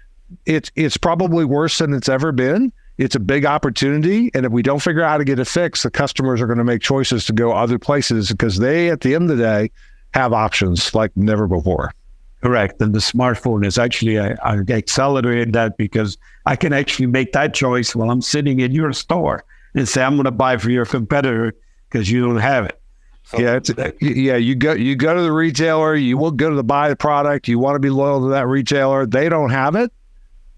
it's 0.47 0.71
it's 0.77 0.97
probably 0.97 1.45
worse 1.45 1.79
than 1.79 1.93
it's 1.93 2.09
ever 2.09 2.33
been. 2.33 2.73
It's 2.99 3.15
a 3.15 3.21
big 3.21 3.47
opportunity, 3.47 4.31
and 4.35 4.45
if 4.45 4.53
we 4.53 4.63
don't 4.63 4.81
figure 4.81 5.03
out 5.03 5.11
how 5.11 5.19
to 5.19 5.25
get 5.25 5.39
it 5.39 5.47
fixed, 5.47 5.83
the 5.83 5.91
customers 5.91 6.41
are 6.41 6.47
going 6.47 6.59
to 6.59 6.65
make 6.65 6.83
choices 6.83 7.25
to 7.27 7.33
go 7.33 7.53
other 7.53 7.79
places 7.79 8.31
because 8.31 8.59
they, 8.59 8.91
at 8.91 9.01
the 9.01 9.15
end 9.15 9.31
of 9.31 9.37
the 9.37 9.43
day, 9.43 9.71
have 10.15 10.33
options 10.33 10.95
like 10.95 11.11
never 11.17 11.47
before. 11.49 11.93
Correct. 12.43 12.81
And 12.83 12.95
the 12.95 12.99
smartphone 12.99 13.65
is 13.65 13.79
actually, 13.79 14.19
I, 14.19 14.35
I 14.43 14.59
accelerated 14.69 15.53
that 15.53 15.77
because 15.77 16.19
I 16.45 16.57
can 16.57 16.73
actually 16.73 17.07
make 17.07 17.33
that 17.33 17.55
choice 17.55 17.95
while 17.95 18.11
I'm 18.11 18.21
sitting 18.21 18.61
in 18.61 18.73
your 18.73 18.93
store 18.93 19.45
and 19.75 19.89
say, 19.89 20.03
I'm 20.03 20.15
going 20.15 20.25
to 20.25 20.33
buy 20.33 20.57
for 20.57 20.71
your 20.71 20.85
competitor 20.85 21.55
because 21.89 22.11
you 22.11 22.21
don't 22.21 22.39
have 22.39 22.67
it. 22.67 22.79
So 23.25 23.39
yeah, 23.39 23.57
it's, 23.57 23.71
yeah. 24.01 24.37
You 24.37 24.57
go, 24.57 24.73
you 24.73 24.97
go 24.97 25.15
to 25.15 25.23
the 25.23 25.31
retailer. 25.31 25.95
You 25.95 26.19
will 26.19 26.33
go 26.33 26.51
to 26.51 26.57
the 26.57 26.65
buy 26.65 26.89
the 26.89 26.97
product. 26.97 27.47
You 27.47 27.61
want 27.61 27.77
to 27.77 27.81
be 27.81 27.91
loyal 27.91 28.21
to 28.23 28.29
that 28.31 28.49
retailer. 28.49 29.07
They 29.07 29.29
don't 29.29 29.51
have 29.51 29.77
it, 29.77 29.93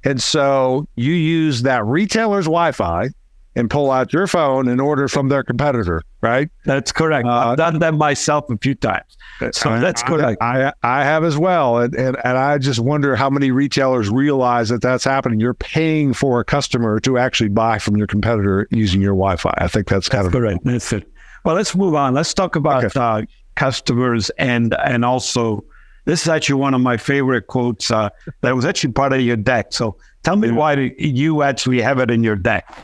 and 0.05 0.23
so 0.23 0.87
you 0.97 1.13
use 1.13 1.63
that 1.63 1.85
retailer's 1.85 2.47
Wi-Fi 2.47 3.09
and 3.57 3.71
pull 3.71 3.91
out 3.91 4.13
your 4.13 4.27
phone 4.27 4.67
and 4.67 4.81
order 4.81 5.07
from 5.07 5.29
their 5.29 5.45
competitor, 5.45 6.03
right? 6.21 6.51
That's 6.65 6.91
correct. 6.91 7.27
Uh, 7.27 7.51
I've 7.51 7.57
done 7.57 7.79
that 7.79 7.95
myself 7.95 8.51
a 8.51 8.59
few 8.59 8.75
times. 8.75 9.17
So 9.53 9.71
I, 9.71 9.79
that's 9.79 10.03
correct. 10.03 10.43
I, 10.43 10.73
I 10.83 11.05
have 11.05 11.23
as 11.23 11.39
well. 11.39 11.79
And, 11.79 11.95
and, 11.95 12.17
and 12.25 12.37
I 12.37 12.59
just 12.59 12.81
wonder 12.81 13.15
how 13.15 13.31
many 13.31 13.53
retailers 13.53 14.11
realize 14.11 14.71
that 14.71 14.83
that's 14.83 15.05
happening. 15.05 15.39
You're 15.39 15.55
paying 15.55 16.15
for 16.15 16.41
a 16.41 16.45
customer 16.45 16.99
to 17.01 17.17
actually 17.17 17.51
buy 17.51 17.79
from 17.79 17.97
your 17.97 18.09
competitor 18.09 18.67
using 18.71 19.01
your 19.01 19.15
Wi 19.15 19.37
Fi. 19.37 19.55
I 19.59 19.69
think 19.69 19.87
that's 19.87 20.09
kind 20.09 20.25
that's 20.25 20.35
of 20.35 20.41
correct. 20.41 20.65
That's 20.65 20.93
it. 20.93 21.09
Well, 21.45 21.55
let's 21.55 21.77
move 21.77 21.95
on. 21.95 22.13
Let's 22.15 22.35
talk 22.35 22.57
about 22.57 22.85
okay. 22.85 22.99
uh, 22.99 23.23
customers 23.55 24.31
and, 24.31 24.75
and 24.85 25.05
also, 25.05 25.65
this 26.05 26.23
is 26.23 26.29
actually 26.29 26.61
one 26.61 26.75
of 26.75 26.81
my 26.81 26.97
favorite 26.97 27.47
quotes 27.47 27.91
uh, 27.91 28.11
that 28.43 28.55
was 28.55 28.65
actually 28.65 28.93
part 28.93 29.13
of 29.13 29.21
your 29.21 29.37
deck. 29.37 29.73
So 29.73 29.97
tell 30.23 30.37
me 30.37 30.49
yeah. 30.49 30.55
why 30.55 30.95
you 30.99 31.43
actually 31.43 31.81
have 31.81 31.99
it 31.99 32.11
in 32.11 32.23
your 32.23 32.37
deck. 32.37 32.77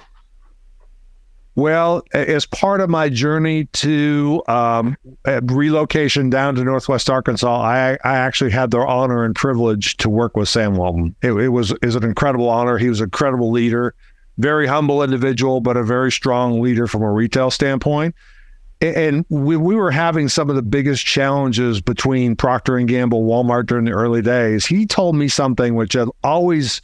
Well, 1.56 2.02
as 2.12 2.46
part 2.46 2.80
of 2.80 2.88
my 2.88 3.08
journey 3.08 3.64
to 3.66 4.42
um, 4.46 4.96
relocation 5.42 6.30
down 6.30 6.54
to 6.54 6.64
Northwest 6.64 7.10
Arkansas, 7.10 7.60
I, 7.60 7.98
I 8.04 8.16
actually 8.16 8.50
had 8.50 8.70
the 8.70 8.78
honor 8.78 9.24
and 9.24 9.34
privilege 9.34 9.96
to 9.98 10.08
work 10.08 10.36
with 10.36 10.48
Sam 10.48 10.76
Walton. 10.76 11.14
It, 11.22 11.32
it 11.32 11.48
was 11.48 11.74
is 11.82 11.96
an 11.96 12.04
incredible 12.04 12.48
honor. 12.48 12.78
He 12.78 12.88
was 12.88 13.00
an 13.00 13.04
incredible 13.04 13.50
leader, 13.50 13.94
very 14.38 14.66
humble 14.66 15.02
individual, 15.02 15.60
but 15.60 15.76
a 15.76 15.82
very 15.82 16.12
strong 16.12 16.62
leader 16.62 16.86
from 16.86 17.02
a 17.02 17.12
retail 17.12 17.50
standpoint. 17.50 18.14
And 18.80 19.26
we, 19.28 19.56
we 19.56 19.74
were 19.76 19.90
having 19.90 20.28
some 20.28 20.48
of 20.48 20.56
the 20.56 20.62
biggest 20.62 21.04
challenges 21.04 21.82
between 21.82 22.34
Procter 22.34 22.78
and 22.78 22.88
Gamble, 22.88 23.24
Walmart 23.24 23.66
during 23.66 23.84
the 23.84 23.92
early 23.92 24.22
days. 24.22 24.64
He 24.64 24.86
told 24.86 25.16
me 25.16 25.28
something 25.28 25.74
which 25.74 25.92
had 25.92 26.08
always, 26.24 26.80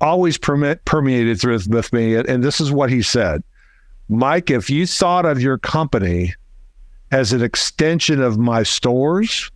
always 0.00 0.36
permit, 0.38 0.84
permeated 0.84 1.40
through 1.40 1.60
with 1.68 1.92
me, 1.92 2.16
and 2.16 2.42
this 2.42 2.60
is 2.60 2.72
what 2.72 2.90
he 2.90 3.02
said 3.02 3.44
Mike, 4.08 4.50
if 4.50 4.68
you 4.68 4.86
thought 4.86 5.24
of 5.24 5.40
your 5.40 5.56
company 5.56 6.34
as 7.12 7.32
an 7.32 7.42
extension 7.42 8.20
of 8.20 8.38
my 8.38 8.64
stores, 8.64 9.50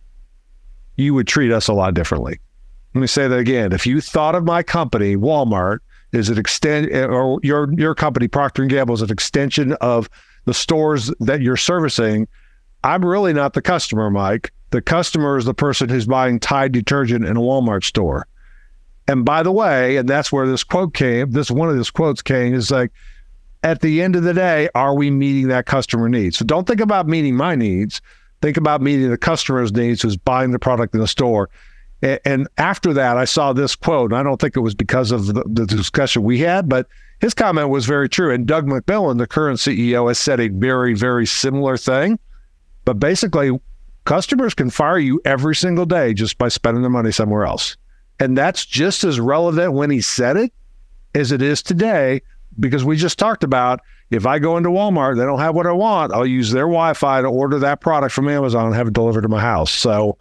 you 0.95 1.13
would 1.13 1.27
treat 1.27 1.51
us 1.51 1.67
a 1.67 1.73
lot 1.73 1.93
differently. 1.93 2.39
Let 2.93 3.01
me 3.01 3.07
say 3.07 3.27
that 3.27 3.37
again. 3.37 3.73
If 3.73 3.85
you 3.85 3.99
thought 3.99 4.33
of 4.33 4.45
my 4.45 4.63
company, 4.63 5.17
Walmart, 5.17 5.79
as 6.13 6.29
an 6.29 6.37
extent, 6.37 6.89
or 6.93 7.39
your 7.43 7.69
your 7.73 7.93
company, 7.93 8.29
Procter 8.29 8.61
and 8.61 8.71
Gamble, 8.71 8.95
is 8.95 9.01
an 9.01 9.11
extension 9.11 9.73
of 9.73 10.09
the 10.45 10.53
stores 10.53 11.11
that 11.19 11.41
you're 11.41 11.57
servicing, 11.57 12.27
I'm 12.83 13.03
really 13.03 13.33
not 13.33 13.53
the 13.53 13.61
customer, 13.61 14.09
Mike. 14.09 14.51
The 14.71 14.81
customer 14.81 15.37
is 15.37 15.45
the 15.45 15.53
person 15.53 15.89
who's 15.89 16.05
buying 16.05 16.39
Tide 16.39 16.71
detergent 16.71 17.25
in 17.25 17.37
a 17.37 17.41
Walmart 17.41 17.83
store. 17.83 18.27
And 19.07 19.23
by 19.23 19.43
the 19.43 19.51
way, 19.51 19.97
and 19.97 20.09
that's 20.09 20.31
where 20.31 20.47
this 20.47 20.63
quote 20.63 20.93
came. 20.93 21.31
This 21.31 21.51
one 21.51 21.69
of 21.69 21.75
these 21.75 21.91
quotes 21.91 22.21
came 22.21 22.53
is 22.53 22.71
like, 22.71 22.91
at 23.63 23.81
the 23.81 24.01
end 24.01 24.15
of 24.15 24.23
the 24.23 24.33
day, 24.33 24.69
are 24.75 24.95
we 24.95 25.09
meeting 25.09 25.47
that 25.47 25.65
customer 25.65 26.09
need? 26.09 26.35
So 26.35 26.45
don't 26.45 26.67
think 26.67 26.79
about 26.79 27.07
meeting 27.07 27.35
my 27.35 27.55
needs. 27.55 28.01
Think 28.41 28.57
about 28.57 28.81
meeting 28.81 29.09
the 29.09 29.17
customer's 29.17 29.71
needs 29.71 30.01
who's 30.01 30.17
buying 30.17 30.51
the 30.51 30.59
product 30.59 30.93
in 30.93 31.01
the 31.01 31.07
store. 31.07 31.49
And 32.01 32.47
after 32.59 32.93
that, 32.93 33.17
I 33.17 33.25
saw 33.25 33.53
this 33.53 33.75
quote. 33.75 34.11
And 34.11 34.19
I 34.19 34.23
don't 34.23 34.39
think 34.39 34.55
it 34.55 34.59
was 34.59 34.75
because 34.75 35.11
of 35.11 35.27
the 35.27 35.65
discussion 35.65 36.21
we 36.21 36.39
had, 36.39 36.69
but 36.69 36.87
his 37.21 37.33
comment 37.33 37.69
was 37.69 37.85
very 37.85 38.09
true. 38.09 38.33
And 38.33 38.45
Doug 38.45 38.65
McMillon, 38.65 39.17
the 39.17 39.27
current 39.27 39.59
CEO, 39.59 40.07
has 40.07 40.19
said 40.19 40.39
a 40.39 40.49
very, 40.49 40.93
very 40.93 41.25
similar 41.25 41.77
thing. 41.77 42.19
But 42.83 42.99
basically, 42.99 43.59
customers 44.05 44.53
can 44.53 44.69
fire 44.69 44.99
you 44.99 45.21
every 45.25 45.55
single 45.55 45.85
day 45.85 46.13
just 46.13 46.37
by 46.37 46.49
spending 46.49 46.81
their 46.81 46.91
money 46.91 47.11
somewhere 47.11 47.45
else. 47.45 47.77
And 48.19 48.37
that's 48.37 48.65
just 48.65 49.03
as 49.03 49.19
relevant 49.19 49.73
when 49.73 49.89
he 49.89 50.01
said 50.01 50.37
it 50.37 50.53
as 51.13 51.31
it 51.31 51.41
is 51.41 51.61
today 51.61 52.21
because 52.59 52.83
we 52.83 52.95
just 52.95 53.19
talked 53.19 53.43
about 53.43 53.81
if 54.11 54.25
I 54.25 54.39
go 54.39 54.55
into 54.55 54.69
Walmart, 54.69 55.17
they 55.17 55.23
don't 55.23 55.39
have 55.39 55.55
what 55.55 55.65
I 55.65 55.71
want, 55.71 56.13
I'll 56.13 56.25
use 56.25 56.51
their 56.51 56.65
Wi 56.65 56.93
Fi 56.93 57.21
to 57.21 57.27
order 57.27 57.59
that 57.59 57.81
product 57.81 58.13
from 58.13 58.29
Amazon 58.29 58.67
and 58.67 58.75
have 58.75 58.87
it 58.87 58.93
delivered 58.93 59.21
to 59.21 59.27
my 59.27 59.41
house. 59.41 59.71
So 59.71 60.17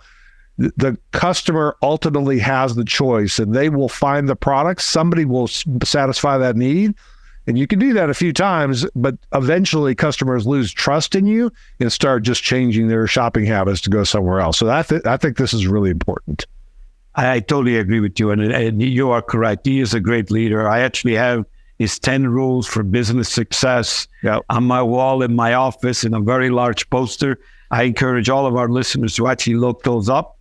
the 0.57 0.97
customer 1.13 1.77
ultimately 1.83 2.39
has 2.39 2.75
the 2.75 2.85
choice 2.85 3.39
and 3.39 3.55
they 3.55 3.69
will 3.69 3.89
find 3.89 4.29
the 4.29 4.37
product. 4.37 4.83
Somebody 4.83 5.25
will 5.25 5.49
satisfy 5.49 6.39
that 6.39 6.57
need. 6.57 6.95
And 7.47 7.59
you 7.59 7.67
can 7.67 7.79
do 7.79 7.93
that 7.93 8.09
a 8.09 8.15
few 8.15 8.33
times, 8.33 8.87
but 8.95 9.17
eventually 9.35 9.95
customers 9.95 10.47
lose 10.47 10.73
trust 10.73 11.15
in 11.15 11.27
you 11.27 11.53
and 11.79 11.93
start 11.93 12.23
just 12.23 12.43
changing 12.43 12.89
their 12.89 13.07
shopping 13.07 13.45
habits 13.45 13.83
to 13.83 13.91
go 13.91 14.05
somewhere 14.05 14.41
else. 14.41 14.59
So 14.59 14.71
I, 14.71 14.83
th- 14.83 15.05
I 15.05 15.19
think 15.19 15.37
this 15.37 15.53
is 15.53 15.67
really 15.67 15.91
important. 15.91 16.47
I, 17.17 17.35
I 17.35 17.41
totally 17.41 17.77
agree 17.77 18.01
with 18.01 18.19
you. 18.19 18.31
And, 18.31 18.41
and 18.41 18.81
you 18.81 19.11
are 19.11 19.21
correct. 19.21 19.67
He 19.67 19.81
is 19.81 19.93
a 19.93 20.01
great 20.01 20.31
leader. 20.31 20.67
I 20.67 20.81
actually 20.81 21.15
have 21.15 21.45
his 21.79 21.99
10 21.99 22.29
rules 22.29 22.67
for 22.67 22.83
business 22.83 23.29
success 23.29 24.09
yep. 24.23 24.43
on 24.49 24.65
my 24.65 24.83
wall 24.83 25.23
in 25.23 25.35
my 25.35 25.55
office 25.55 26.05
in 26.05 26.15
a 26.15 26.21
very 26.21 26.49
large 26.49 26.89
poster. 26.89 27.39
I 27.71 27.83
encourage 27.83 28.29
all 28.29 28.47
of 28.47 28.57
our 28.57 28.69
listeners 28.69 29.17
to 29.17 29.27
actually 29.27 29.57
look 29.57 29.83
those 29.83 30.09
up. 30.09 30.34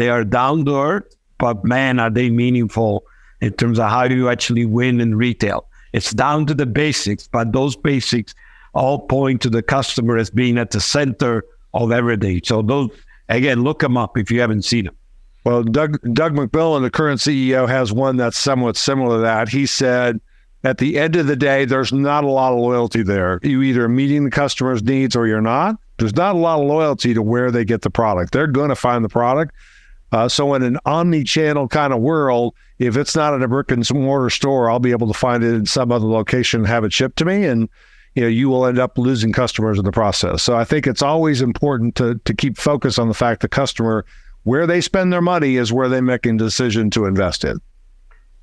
They 0.00 0.08
are 0.08 0.24
down 0.24 0.64
to 0.64 0.76
earth, 0.78 1.14
but 1.38 1.62
man, 1.62 2.00
are 2.00 2.08
they 2.08 2.30
meaningful 2.30 3.04
in 3.42 3.52
terms 3.52 3.78
of 3.78 3.90
how 3.90 4.08
do 4.08 4.14
you 4.14 4.30
actually 4.30 4.64
win 4.64 4.98
in 4.98 5.14
retail. 5.14 5.66
It's 5.92 6.12
down 6.12 6.46
to 6.46 6.54
the 6.54 6.64
basics, 6.64 7.28
but 7.28 7.52
those 7.52 7.76
basics 7.76 8.34
all 8.72 9.00
point 9.00 9.42
to 9.42 9.50
the 9.50 9.62
customer 9.62 10.16
as 10.16 10.30
being 10.30 10.56
at 10.56 10.70
the 10.70 10.80
center 10.80 11.44
of 11.74 11.92
everything. 11.92 12.40
So 12.44 12.62
those 12.62 12.88
again, 13.28 13.62
look 13.62 13.80
them 13.80 13.98
up 13.98 14.16
if 14.16 14.30
you 14.30 14.40
haven't 14.40 14.62
seen 14.62 14.86
them. 14.86 14.96
Well, 15.44 15.64
Doug 15.64 15.98
Doug 16.14 16.34
McMillon, 16.34 16.80
the 16.80 16.90
current 16.90 17.20
CEO, 17.20 17.68
has 17.68 17.92
one 17.92 18.16
that's 18.16 18.38
somewhat 18.38 18.78
similar 18.78 19.18
to 19.18 19.22
that. 19.22 19.50
He 19.50 19.66
said 19.66 20.18
at 20.64 20.78
the 20.78 20.98
end 20.98 21.16
of 21.16 21.26
the 21.26 21.36
day, 21.36 21.66
there's 21.66 21.92
not 21.92 22.24
a 22.24 22.30
lot 22.30 22.54
of 22.54 22.58
loyalty 22.58 23.02
there. 23.02 23.38
You 23.42 23.60
either 23.62 23.86
meeting 23.86 24.24
the 24.24 24.30
customer's 24.30 24.82
needs 24.82 25.14
or 25.14 25.26
you're 25.26 25.42
not. 25.42 25.76
There's 25.98 26.16
not 26.16 26.34
a 26.34 26.38
lot 26.38 26.60
of 26.60 26.66
loyalty 26.66 27.12
to 27.14 27.22
where 27.22 27.50
they 27.50 27.64
get 27.64 27.82
the 27.82 27.90
product. 27.90 28.32
They're 28.32 28.46
going 28.46 28.70
to 28.70 28.76
find 28.76 29.04
the 29.04 29.08
product. 29.08 29.54
Uh, 30.12 30.28
so 30.28 30.54
in 30.54 30.62
an 30.62 30.78
omni-channel 30.84 31.68
kind 31.68 31.92
of 31.92 32.00
world, 32.00 32.54
if 32.78 32.96
it's 32.96 33.14
not 33.14 33.34
in 33.34 33.42
a 33.42 33.48
brick 33.48 33.70
and 33.70 33.88
mortar 33.94 34.30
store, 34.30 34.70
I'll 34.70 34.80
be 34.80 34.90
able 34.90 35.06
to 35.06 35.18
find 35.18 35.44
it 35.44 35.54
in 35.54 35.66
some 35.66 35.92
other 35.92 36.06
location 36.06 36.60
and 36.60 36.66
have 36.68 36.84
it 36.84 36.92
shipped 36.92 37.16
to 37.18 37.24
me, 37.24 37.44
and 37.44 37.68
you 38.14 38.22
know 38.22 38.28
you 38.28 38.48
will 38.48 38.66
end 38.66 38.78
up 38.78 38.98
losing 38.98 39.32
customers 39.32 39.78
in 39.78 39.84
the 39.84 39.92
process. 39.92 40.42
So 40.42 40.56
I 40.56 40.64
think 40.64 40.86
it's 40.86 41.02
always 41.02 41.42
important 41.42 41.94
to 41.96 42.20
to 42.24 42.34
keep 42.34 42.58
focus 42.58 42.98
on 42.98 43.08
the 43.08 43.14
fact 43.14 43.42
the 43.42 43.48
customer 43.48 44.04
where 44.44 44.66
they 44.66 44.80
spend 44.80 45.12
their 45.12 45.20
money 45.20 45.56
is 45.56 45.72
where 45.72 45.88
they 45.88 46.00
make 46.00 46.26
a 46.26 46.32
decision 46.32 46.90
to 46.90 47.04
invest 47.04 47.44
in. 47.44 47.60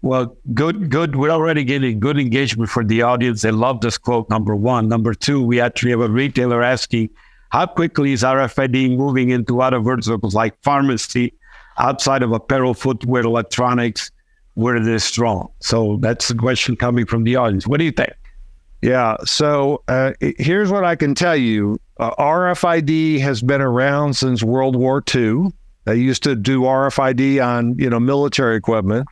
Well, 0.04 0.38
good, 0.54 0.92
good. 0.92 1.16
We're 1.16 1.32
already 1.32 1.64
getting 1.64 2.00
good 2.00 2.20
engagement 2.20 2.70
for 2.70 2.84
the 2.84 3.02
audience. 3.02 3.42
They 3.42 3.52
love 3.52 3.82
this 3.82 3.98
quote, 3.98 4.30
number 4.30 4.56
one. 4.56 4.88
Number 4.88 5.14
two, 5.14 5.42
we 5.42 5.60
actually 5.60 5.92
have 5.92 6.02
a 6.02 6.10
retailer 6.10 6.62
asking, 6.62 7.10
how 7.50 7.66
quickly 7.66 8.12
is 8.12 8.24
RFID 8.24 8.96
moving 8.96 9.30
into 9.30 9.62
other 9.62 9.80
verticals 9.80 10.36
like 10.36 10.62
pharmacy, 10.62 11.34
outside 11.78 12.24
of 12.24 12.32
apparel, 12.32 12.74
footwear, 12.74 13.24
electronics, 13.24 14.12
where 14.56 14.76
is 14.76 15.04
strong? 15.04 15.50
So 15.60 15.98
that's 16.02 16.28
the 16.28 16.36
question 16.36 16.76
coming 16.76 17.06
from 17.06 17.24
the 17.24 17.36
audience. 17.36 17.68
What 17.68 17.78
do 17.80 17.86
you 17.86 17.92
think? 17.92 18.14
Yeah. 18.82 19.18
So 19.26 19.84
uh, 19.88 20.14
here's 20.20 20.72
what 20.72 20.84
I 20.84 20.96
can 20.96 21.16
tell 21.16 21.36
you 21.36 21.80
uh, 22.00 22.12
RFID 22.16 23.20
has 23.20 23.42
been 23.42 23.62
around 23.62 24.16
since 24.16 24.44
World 24.44 24.76
War 24.76 25.04
II. 25.14 25.48
They 25.86 25.96
used 25.96 26.24
to 26.24 26.36
do 26.36 26.62
RFID 26.62 27.44
on, 27.44 27.78
you 27.80 27.90
know, 27.90 28.00
military 28.00 28.56
equipment 28.56 29.08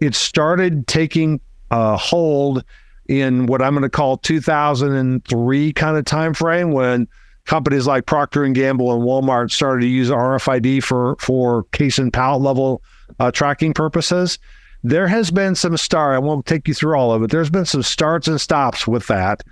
it 0.00 0.14
started 0.14 0.86
taking 0.86 1.40
uh, 1.70 1.96
hold 1.96 2.64
in 3.08 3.46
what 3.46 3.62
I'm 3.62 3.72
going 3.72 3.82
to 3.82 3.88
call 3.88 4.18
2003 4.18 5.72
kind 5.72 5.96
of 5.96 6.04
time 6.04 6.34
frame 6.34 6.72
when 6.72 7.08
companies 7.48 7.86
like 7.86 8.06
Procter 8.06 8.44
and 8.44 8.54
Gamble 8.54 8.92
and 8.92 9.02
Walmart 9.02 9.50
started 9.50 9.80
to 9.80 9.88
use 9.88 10.10
RFID 10.10 10.82
for 10.84 11.16
for 11.18 11.64
case 11.72 11.98
and 11.98 12.12
pallet 12.12 12.42
level 12.42 12.82
uh, 13.18 13.32
tracking 13.32 13.72
purposes. 13.72 14.38
There 14.84 15.08
has 15.08 15.32
been 15.32 15.56
some 15.56 15.76
start. 15.76 16.14
I 16.14 16.18
won't 16.18 16.46
take 16.46 16.68
you 16.68 16.74
through 16.74 16.96
all 16.96 17.12
of 17.12 17.22
it. 17.22 17.30
There's 17.30 17.50
been 17.50 17.64
some 17.64 17.82
starts 17.82 18.28
and 18.28 18.40
stops 18.40 18.86
with 18.86 19.08
that. 19.08 19.42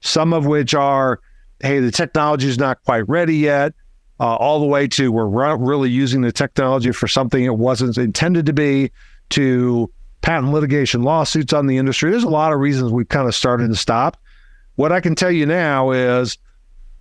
Some 0.00 0.34
of 0.34 0.44
which 0.44 0.74
are, 0.74 1.20
hey, 1.60 1.80
the 1.80 1.90
technology 1.90 2.48
is 2.48 2.58
not 2.58 2.82
quite 2.82 3.08
ready 3.08 3.36
yet. 3.36 3.72
Uh, 4.20 4.34
all 4.36 4.60
the 4.60 4.66
way 4.66 4.86
to 4.86 5.10
we're 5.10 5.26
re- 5.26 5.56
really 5.58 5.90
using 5.90 6.20
the 6.20 6.32
technology 6.32 6.92
for 6.92 7.08
something 7.08 7.42
it 7.42 7.56
wasn't 7.56 7.96
intended 7.96 8.46
to 8.46 8.52
be. 8.52 8.90
To 9.30 9.90
patent 10.20 10.52
litigation 10.52 11.02
lawsuits 11.02 11.52
on 11.52 11.66
the 11.66 11.78
industry. 11.78 12.10
There's 12.10 12.24
a 12.24 12.28
lot 12.28 12.52
of 12.52 12.58
reasons 12.58 12.92
we've 12.92 13.08
kind 13.08 13.26
of 13.26 13.34
started 13.34 13.68
to 13.68 13.76
stop. 13.76 14.16
What 14.74 14.92
I 14.92 15.00
can 15.00 15.14
tell 15.14 15.30
you 15.30 15.46
now 15.46 15.92
is 15.92 16.36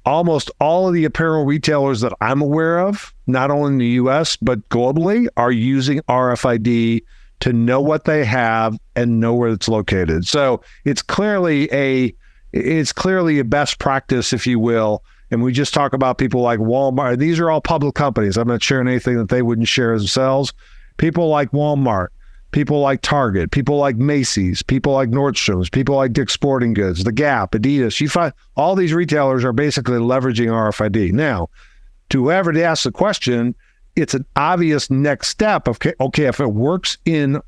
almost 0.06 0.52
all 0.60 0.88
of 0.88 0.94
the 0.94 1.06
apparel 1.06 1.46
retailers 1.46 2.02
that 2.02 2.14
I'm 2.22 2.42
aware 2.42 2.80
of, 2.80 3.14
not 3.28 3.52
only 3.52 3.74
in 3.74 3.78
the 3.78 4.10
US, 4.10 4.36
but 4.36 4.68
globally, 4.70 5.28
are 5.38 5.52
using 5.52 6.00
RFID 6.02 7.04
to 7.42 7.54
know 7.54 7.82
what 7.82 8.06
they 8.06 8.24
have 8.24 8.78
and 8.96 9.20
know 9.20 9.34
where 9.34 9.50
it's 9.50 9.68
located. 9.68 10.26
So 10.26 10.62
it's 10.86 11.02
clearly 11.02 11.72
a 11.74 12.14
it's 12.54 12.94
clearly 12.94 13.40
a 13.40 13.44
best 13.44 13.80
practice, 13.80 14.32
if 14.32 14.46
you 14.46 14.60
will. 14.60 15.04
And 15.32 15.42
we 15.42 15.52
just 15.52 15.74
talk 15.74 15.94
about 15.94 16.20
people 16.20 16.42
like 16.42 16.60
Walmart. 16.60 17.18
These 17.18 17.40
are 17.40 17.50
all 17.50 17.62
public 17.62 17.96
companies. 17.96 18.38
I'm 18.38 18.48
not 18.48 18.62
sharing 18.62 18.88
anything 18.88 19.18
that 19.18 19.30
they 19.30 19.42
wouldn't 19.42 19.68
share 19.68 19.98
themselves. 19.98 20.54
People 20.98 21.30
like 21.30 21.52
Walmart, 21.52 22.10
people 22.54 22.80
like 22.80 23.02
Target, 23.02 23.52
people 23.52 23.78
like 23.78 23.98
Macy's, 23.98 24.64
people 24.64 24.94
like 24.94 25.10
Nordstrom's, 25.10 25.70
people 25.70 25.96
like 25.96 26.14
Dick's 26.14 26.34
Sporting 26.34 26.74
Goods, 26.74 27.04
The 27.04 27.12
Gap, 27.12 27.52
Adidas. 27.52 28.00
You 28.00 28.08
find 28.08 28.32
all 28.56 28.76
these 28.76 28.94
retailers 28.94 29.44
are 29.44 29.52
basically 29.52 29.98
leveraging 29.98 30.48
RFID. 30.48 31.12
Now, 31.12 31.50
to 32.10 32.24
whoever 32.24 32.58
asks 32.64 32.86
the 32.86 32.92
question, 32.92 33.56
it's 33.96 34.14
an 34.14 34.26
obvious 34.36 34.90
next 34.90 35.28
step 35.28 35.68
of 35.68 35.78
okay, 36.00 36.26
if 36.26 36.40
it 36.40 36.54
works 36.54 36.98
in 37.06 37.42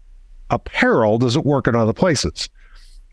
apparel, 0.49 1.17
does 1.17 1.35
it 1.35 1.45
work 1.45 1.67
in 1.67 1.75
other 1.75 1.93
places? 1.93 2.49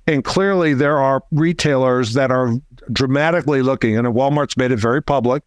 And 0.06 0.24
clearly, 0.24 0.74
there 0.74 0.98
are 0.98 1.22
retailers 1.30 2.14
that 2.14 2.32
are 2.32 2.54
dramatically 2.90 3.62
looking, 3.62 3.96
and 3.96 4.06
Walmart's 4.08 4.56
made 4.56 4.72
it 4.72 4.78
very 4.78 5.02
public 5.02 5.44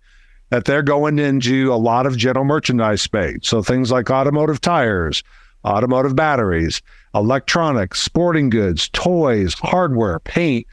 that 0.50 0.66
they're 0.66 0.84
going 0.84 1.20
into 1.20 1.74
a 1.74 1.75
lot 1.75 2.06
of 2.06 2.16
general 2.16 2.46
merchandise 2.46 3.02
space. 3.02 3.40
So 3.42 3.62
things 3.62 3.92
like 3.92 4.10
automotive 4.10 4.62
tires, 4.62 5.24
automotive 5.65 6.15
batteries, 6.15 6.81
electronics, 7.13 8.01
sporting 8.01 8.50
goods, 8.50 8.89
toys, 8.89 9.53
hardware, 9.55 10.19
paint, 10.19 10.65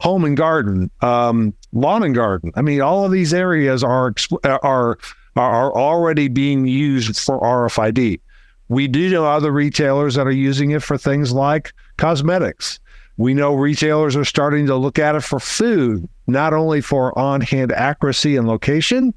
home 0.00 0.24
and 0.24 0.36
garden, 0.36 0.90
um, 1.02 1.54
lawn 1.72 2.02
and 2.02 2.14
garden. 2.14 2.52
I 2.56 2.62
mean, 2.62 2.80
all 2.80 3.04
of 3.04 3.12
these 3.12 3.32
areas 3.32 3.84
are 3.84 4.14
are 4.44 4.98
are 5.36 5.74
already 5.76 6.28
being 6.28 6.66
used 6.66 7.18
for 7.18 7.40
RFID. 7.40 8.20
We 8.68 8.88
do 8.88 9.10
know 9.10 9.24
other 9.24 9.52
retailers 9.52 10.14
that 10.14 10.26
are 10.26 10.32
using 10.32 10.70
it 10.70 10.82
for 10.82 10.96
things 10.96 11.32
like 11.32 11.72
cosmetics. 11.96 12.78
We 13.16 13.34
know 13.34 13.54
retailers 13.54 14.16
are 14.16 14.24
starting 14.24 14.66
to 14.66 14.76
look 14.76 14.98
at 14.98 15.14
it 15.14 15.22
for 15.22 15.40
food, 15.40 16.08
not 16.26 16.54
only 16.54 16.80
for 16.80 17.16
on 17.18 17.40
hand 17.40 17.72
accuracy 17.72 18.36
and 18.36 18.48
location, 18.48 19.12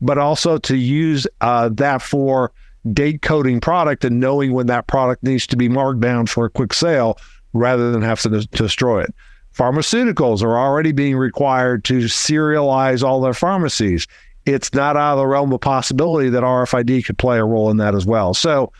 but 0.00 0.18
also 0.18 0.58
to 0.58 0.76
use 0.76 1.26
uh, 1.40 1.70
that 1.70 2.02
for 2.02 2.52
date 2.92 3.22
coding 3.22 3.60
product 3.60 4.04
and 4.04 4.20
knowing 4.20 4.52
when 4.52 4.66
that 4.66 4.86
product 4.86 5.22
needs 5.22 5.46
to 5.48 5.56
be 5.56 5.68
marked 5.68 6.00
down 6.00 6.26
for 6.26 6.46
a 6.46 6.50
quick 6.50 6.72
sale 6.72 7.18
rather 7.52 7.90
than 7.90 8.02
have 8.02 8.20
to, 8.20 8.46
destroy 8.48 9.02
it. 9.02 9.14
Pharmaceuticals 9.54 10.42
are 10.42 10.58
already 10.58 10.92
being 10.92 11.16
required 11.16 11.84
to 11.84 12.00
serialize 12.00 13.02
all 13.02 13.20
their 13.20 13.34
pharmacies. 13.34 14.06
It's 14.46 14.72
not 14.72 14.96
out 14.96 15.14
of 15.14 15.18
the 15.18 15.26
realm 15.26 15.52
of 15.52 15.60
possibility 15.60 16.28
that 16.30 16.42
RFID 16.42 17.04
could 17.04 17.18
play 17.18 17.38
a 17.38 17.44
role 17.44 17.70
in 17.70 17.78
that 17.78 17.94
as 17.94 18.06
well. 18.06 18.34
So 18.34 18.72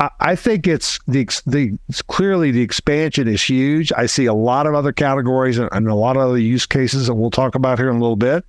I, 0.00 0.10
I 0.20 0.36
think 0.36 0.66
it's 0.66 0.98
the 1.06 1.28
the 1.46 1.78
it's 1.88 2.02
clearly 2.02 2.50
the 2.50 2.62
expansion 2.62 3.28
is 3.28 3.42
huge. 3.42 3.92
I 3.92 4.06
see 4.06 4.26
a 4.26 4.34
lot 4.34 4.66
of 4.66 4.74
other 4.74 4.92
categories 4.92 5.58
and, 5.58 5.68
and 5.72 5.86
a 5.88 5.94
lot 5.94 6.16
of 6.16 6.22
other 6.22 6.38
use 6.38 6.66
cases 6.66 7.06
that 7.06 7.14
we'll 7.14 7.30
talk 7.30 7.54
about 7.54 7.78
here 7.78 7.90
in 7.90 7.96
a 7.96 8.00
little 8.00 8.16
bit 8.16 8.44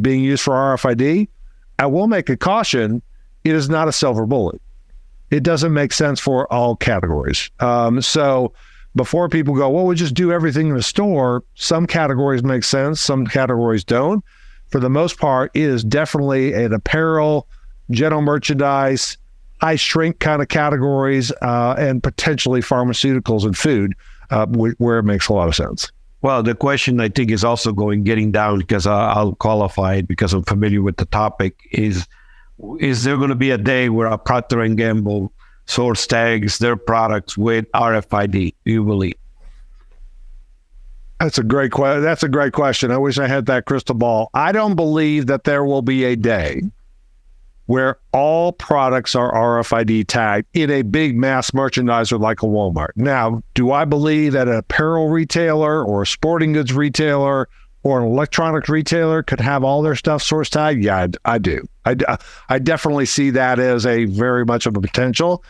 being 0.00 0.22
used 0.22 0.42
for 0.42 0.54
RFID. 0.54 1.28
I 1.78 1.86
will 1.86 2.06
make 2.06 2.28
a 2.28 2.36
caution 2.36 3.02
it 3.44 3.54
is 3.54 3.68
not 3.68 3.88
a 3.88 3.92
silver 3.92 4.26
bullet. 4.26 4.60
It 5.30 5.42
doesn't 5.42 5.72
make 5.72 5.92
sense 5.92 6.20
for 6.20 6.52
all 6.52 6.76
categories. 6.76 7.50
Um, 7.60 8.00
so 8.00 8.52
before 8.96 9.28
people 9.28 9.54
go, 9.54 9.68
well, 9.70 9.86
we 9.86 9.94
just 9.94 10.14
do 10.14 10.32
everything 10.32 10.68
in 10.68 10.74
the 10.74 10.82
store, 10.82 11.42
some 11.54 11.86
categories 11.86 12.42
make 12.42 12.64
sense, 12.64 13.00
some 13.00 13.26
categories 13.26 13.84
don't. 13.84 14.24
For 14.70 14.80
the 14.80 14.90
most 14.90 15.18
part, 15.18 15.50
it 15.54 15.62
is 15.62 15.84
definitely 15.84 16.52
an 16.52 16.72
apparel, 16.72 17.48
general 17.90 18.22
merchandise, 18.22 19.18
high 19.60 19.76
shrink 19.76 20.20
kind 20.20 20.42
of 20.42 20.48
categories, 20.48 21.32
uh, 21.42 21.74
and 21.78 22.02
potentially 22.02 22.60
pharmaceuticals 22.60 23.44
and 23.44 23.56
food, 23.56 23.94
uh, 24.30 24.46
where 24.46 24.98
it 24.98 25.04
makes 25.04 25.28
a 25.28 25.32
lot 25.32 25.48
of 25.48 25.54
sense. 25.54 25.90
Well, 26.22 26.42
the 26.42 26.54
question 26.54 27.00
I 27.00 27.08
think 27.08 27.30
is 27.30 27.44
also 27.44 27.72
going 27.72 28.02
getting 28.02 28.32
down 28.32 28.60
because 28.60 28.86
I'll 28.86 29.34
qualify 29.34 29.96
it 29.96 30.08
because 30.08 30.32
I'm 30.32 30.44
familiar 30.44 30.80
with 30.80 30.96
the 30.96 31.04
topic 31.04 31.58
is 31.72 32.06
is 32.80 33.04
there 33.04 33.16
going 33.16 33.30
to 33.30 33.34
be 33.34 33.50
a 33.50 33.58
day 33.58 33.88
where 33.88 34.06
a 34.06 34.18
Procter 34.18 34.60
and 34.60 34.76
Gamble 34.76 35.32
source 35.66 36.06
tags 36.06 36.58
their 36.58 36.76
products 36.76 37.36
with 37.36 37.70
RFID? 37.72 38.54
Do 38.64 38.70
you 38.70 38.84
believe? 38.84 39.16
That's 41.20 41.38
a 41.38 41.42
great 41.42 41.72
question. 41.72 42.02
That's 42.02 42.22
a 42.22 42.28
great 42.28 42.52
question. 42.52 42.90
I 42.90 42.98
wish 42.98 43.18
I 43.18 43.26
had 43.26 43.46
that 43.46 43.66
crystal 43.66 43.94
ball. 43.94 44.30
I 44.34 44.52
don't 44.52 44.74
believe 44.74 45.26
that 45.26 45.44
there 45.44 45.64
will 45.64 45.82
be 45.82 46.04
a 46.04 46.16
day 46.16 46.62
where 47.66 47.98
all 48.12 48.52
products 48.52 49.14
are 49.14 49.32
RFID 49.32 50.06
tagged 50.06 50.46
in 50.52 50.70
a 50.70 50.82
big 50.82 51.16
mass 51.16 51.50
merchandiser 51.52 52.20
like 52.20 52.42
a 52.42 52.46
Walmart. 52.46 52.90
Now, 52.96 53.42
do 53.54 53.72
I 53.72 53.86
believe 53.86 54.32
that 54.32 54.48
an 54.48 54.56
apparel 54.56 55.08
retailer 55.08 55.82
or 55.82 56.02
a 56.02 56.06
sporting 56.06 56.52
goods 56.52 56.74
retailer 56.74 57.48
or 57.84 58.00
an 58.00 58.06
electronics 58.06 58.68
retailer 58.68 59.22
could 59.22 59.40
have 59.40 59.62
all 59.62 59.82
their 59.82 59.94
stuff 59.94 60.22
source 60.22 60.50
tagged? 60.50 60.82
Yeah, 60.82 61.06
I, 61.24 61.34
I 61.34 61.38
do. 61.38 61.66
I, 61.84 61.96
I 62.48 62.58
definitely 62.58 63.06
see 63.06 63.30
that 63.30 63.58
as 63.58 63.86
a 63.86 64.06
very 64.06 64.44
much 64.44 64.66
of 64.66 64.76
a 64.76 64.80
potential. 64.80 65.44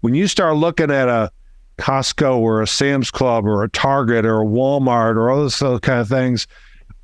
When 0.00 0.14
you 0.14 0.26
start 0.26 0.56
looking 0.56 0.90
at 0.90 1.08
a 1.08 1.30
Costco 1.78 2.38
or 2.38 2.62
a 2.62 2.66
Sam's 2.66 3.10
Club 3.10 3.46
or 3.46 3.62
a 3.62 3.68
Target 3.68 4.24
or 4.24 4.42
a 4.42 4.46
Walmart 4.46 5.16
or 5.16 5.30
all 5.30 5.38
those 5.38 5.58
kind 5.80 6.00
of 6.00 6.08
things, 6.08 6.46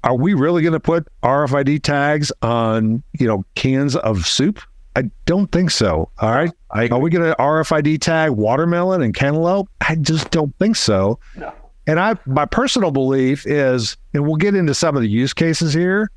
are 0.03 0.17
we 0.17 0.33
really 0.33 0.63
going 0.63 0.73
to 0.73 0.81
put 0.81 1.07
RFID 1.23 1.83
tags 1.83 2.33
on 2.43 3.03
you 3.19 3.27
know 3.27 3.45
cans 3.55 3.97
of 3.97 4.27
soup? 4.27 4.61
I 4.97 5.11
don't 5.25 5.53
think 5.53 5.71
so. 5.71 6.11
All 6.19 6.31
right, 6.33 6.51
I, 6.71 6.89
are 6.89 6.99
we 6.99 7.11
going 7.11 7.29
to 7.29 7.37
RFID 7.37 8.01
tag 8.01 8.31
watermelon 8.31 9.03
and 9.03 9.15
cantaloupe? 9.15 9.69
I 9.81 9.97
just 9.97 10.31
don't 10.31 10.57
think 10.59 10.77
so. 10.77 11.19
No. 11.37 11.53
And 11.91 11.99
I, 11.99 12.15
my 12.25 12.47
personal 12.47 12.93
belief 12.93 13.45
is, 13.49 13.97
and 14.15 14.25
we'll 14.25 14.37
get 14.37 14.55
into 14.55 14.75
some 14.75 14.95
of 14.95 15.03
the 15.03 15.09
use 15.09 15.35
cases 15.35 15.75
here. 15.75 16.09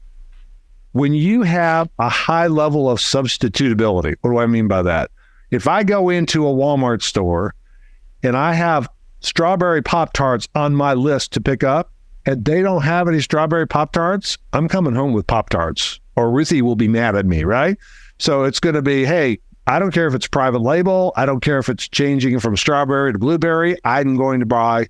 When 0.91 1.15
you 1.15 1.41
have 1.41 1.89
a 1.97 2.09
high 2.09 2.45
level 2.45 2.91
of 2.91 2.99
substitutability, 2.99 4.13
what 4.21 4.29
do 4.29 4.37
I 4.37 4.45
mean 4.45 4.67
by 4.67 4.83
that? 4.83 5.09
If 5.49 5.67
I 5.67 5.81
go 5.81 6.09
into 6.09 6.47
a 6.47 6.53
Walmart 6.53 7.01
store 7.01 7.55
and 8.21 8.37
I 8.37 8.53
have 8.53 8.87
strawberry 9.21 9.81
Pop 9.81 10.13
Tarts 10.13 10.47
on 10.53 10.75
my 10.75 10.93
list 10.93 11.31
to 11.33 11.41
pick 11.41 11.63
up, 11.63 11.91
and 12.27 12.45
they 12.45 12.61
don't 12.61 12.83
have 12.83 13.07
any 13.07 13.19
strawberry 13.19 13.65
Pop 13.65 13.93
Tarts, 13.93 14.37
I'm 14.53 14.67
coming 14.67 14.93
home 14.93 15.13
with 15.13 15.25
Pop 15.25 15.49
Tarts, 15.49 15.99
or 16.15 16.29
Ruthie 16.29 16.61
will 16.61 16.75
be 16.75 16.87
mad 16.87 17.15
at 17.15 17.25
me, 17.25 17.45
right? 17.45 17.79
So 18.19 18.43
it's 18.43 18.59
going 18.59 18.75
to 18.75 18.83
be, 18.83 19.05
hey, 19.05 19.39
I 19.65 19.79
don't 19.79 19.91
care 19.91 20.05
if 20.05 20.13
it's 20.13 20.27
private 20.27 20.61
label. 20.61 21.13
I 21.15 21.25
don't 21.25 21.39
care 21.39 21.57
if 21.57 21.67
it's 21.67 21.87
changing 21.87 22.39
from 22.41 22.57
strawberry 22.57 23.11
to 23.13 23.17
blueberry. 23.17 23.75
I'm 23.83 24.17
going 24.17 24.39
to 24.39 24.45
buy 24.45 24.89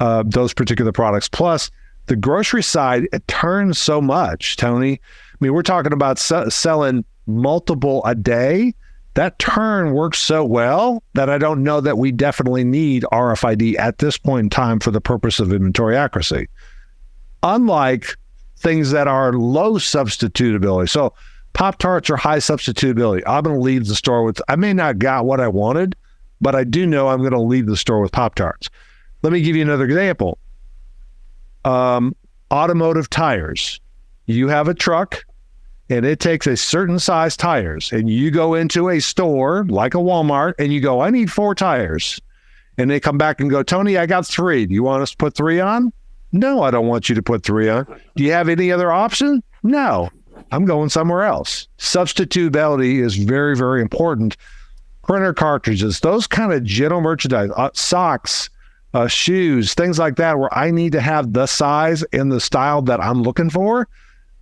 uh, 0.00 0.24
those 0.26 0.54
particular 0.54 0.92
products. 0.92 1.28
Plus, 1.28 1.70
the 2.06 2.16
grocery 2.16 2.62
side 2.62 3.08
it 3.12 3.26
turns 3.28 3.78
so 3.78 4.00
much, 4.00 4.56
Tony. 4.56 4.94
I 4.94 5.36
mean, 5.40 5.52
we're 5.52 5.62
talking 5.62 5.92
about 5.92 6.18
s- 6.18 6.54
selling 6.54 7.04
multiple 7.26 8.02
a 8.04 8.14
day. 8.14 8.74
That 9.14 9.38
turn 9.38 9.94
works 9.94 10.18
so 10.18 10.44
well 10.44 11.02
that 11.14 11.28
I 11.28 11.38
don't 11.38 11.64
know 11.64 11.80
that 11.80 11.98
we 11.98 12.12
definitely 12.12 12.62
need 12.62 13.04
RFID 13.10 13.76
at 13.78 13.98
this 13.98 14.16
point 14.16 14.44
in 14.44 14.50
time 14.50 14.78
for 14.78 14.90
the 14.90 15.00
purpose 15.00 15.40
of 15.40 15.52
inventory 15.52 15.96
accuracy. 15.96 16.48
Unlike 17.42 18.16
things 18.58 18.90
that 18.92 19.08
are 19.08 19.32
low 19.32 19.74
substitutability. 19.74 20.88
So 20.88 21.14
Pop 21.52 21.78
Tarts 21.78 22.10
are 22.10 22.16
high 22.16 22.38
substitutability. 22.38 23.22
I'm 23.26 23.42
going 23.42 23.56
to 23.56 23.62
leave 23.62 23.86
the 23.86 23.94
store 23.94 24.24
with, 24.24 24.40
I 24.48 24.56
may 24.56 24.72
not 24.72 24.98
got 24.98 25.24
what 25.24 25.40
I 25.40 25.48
wanted, 25.48 25.96
but 26.40 26.54
I 26.54 26.64
do 26.64 26.86
know 26.86 27.08
I'm 27.08 27.20
going 27.20 27.32
to 27.32 27.40
leave 27.40 27.66
the 27.66 27.76
store 27.76 28.00
with 28.00 28.12
Pop 28.12 28.34
Tarts. 28.34 28.68
Let 29.22 29.32
me 29.32 29.40
give 29.40 29.56
you 29.56 29.62
another 29.62 29.84
example. 29.84 30.38
Um, 31.64 32.14
automotive 32.50 33.10
tires. 33.10 33.80
You 34.26 34.48
have 34.48 34.68
a 34.68 34.74
truck 34.74 35.24
and 35.90 36.04
it 36.04 36.20
takes 36.20 36.46
a 36.46 36.56
certain 36.56 36.98
size 36.98 37.36
tires, 37.36 37.92
and 37.92 38.10
you 38.10 38.30
go 38.30 38.54
into 38.54 38.90
a 38.90 39.00
store 39.00 39.64
like 39.68 39.94
a 39.94 39.98
Walmart 39.98 40.54
and 40.58 40.72
you 40.72 40.80
go, 40.80 41.00
I 41.00 41.10
need 41.10 41.32
four 41.32 41.54
tires. 41.54 42.20
And 42.76 42.90
they 42.90 43.00
come 43.00 43.18
back 43.18 43.40
and 43.40 43.50
go, 43.50 43.62
Tony, 43.62 43.96
I 43.96 44.06
got 44.06 44.26
three. 44.26 44.66
Do 44.66 44.74
you 44.74 44.82
want 44.82 45.02
us 45.02 45.12
to 45.12 45.16
put 45.16 45.34
three 45.34 45.60
on? 45.60 45.92
No, 46.32 46.62
I 46.62 46.70
don't 46.70 46.86
want 46.86 47.08
you 47.08 47.14
to 47.14 47.22
put 47.22 47.42
three 47.42 47.68
on. 47.68 47.86
Do 48.16 48.22
you 48.22 48.32
have 48.32 48.48
any 48.48 48.70
other 48.70 48.92
option? 48.92 49.42
No, 49.62 50.10
I'm 50.52 50.64
going 50.64 50.90
somewhere 50.90 51.24
else. 51.24 51.66
Substitutability 51.78 53.02
is 53.02 53.16
very, 53.16 53.56
very 53.56 53.80
important. 53.80 54.36
Printer 55.02 55.32
cartridges, 55.32 56.00
those 56.00 56.26
kind 56.26 56.52
of 56.52 56.62
general 56.64 57.00
merchandise, 57.00 57.50
uh, 57.56 57.70
socks, 57.72 58.50
uh, 58.94 59.06
shoes, 59.06 59.74
things 59.74 59.98
like 59.98 60.16
that, 60.16 60.38
where 60.38 60.52
I 60.56 60.70
need 60.70 60.92
to 60.92 61.00
have 61.00 61.32
the 61.32 61.46
size 61.46 62.02
and 62.12 62.32
the 62.32 62.40
style 62.40 62.82
that 62.82 63.00
I'm 63.00 63.22
looking 63.22 63.50
for. 63.50 63.88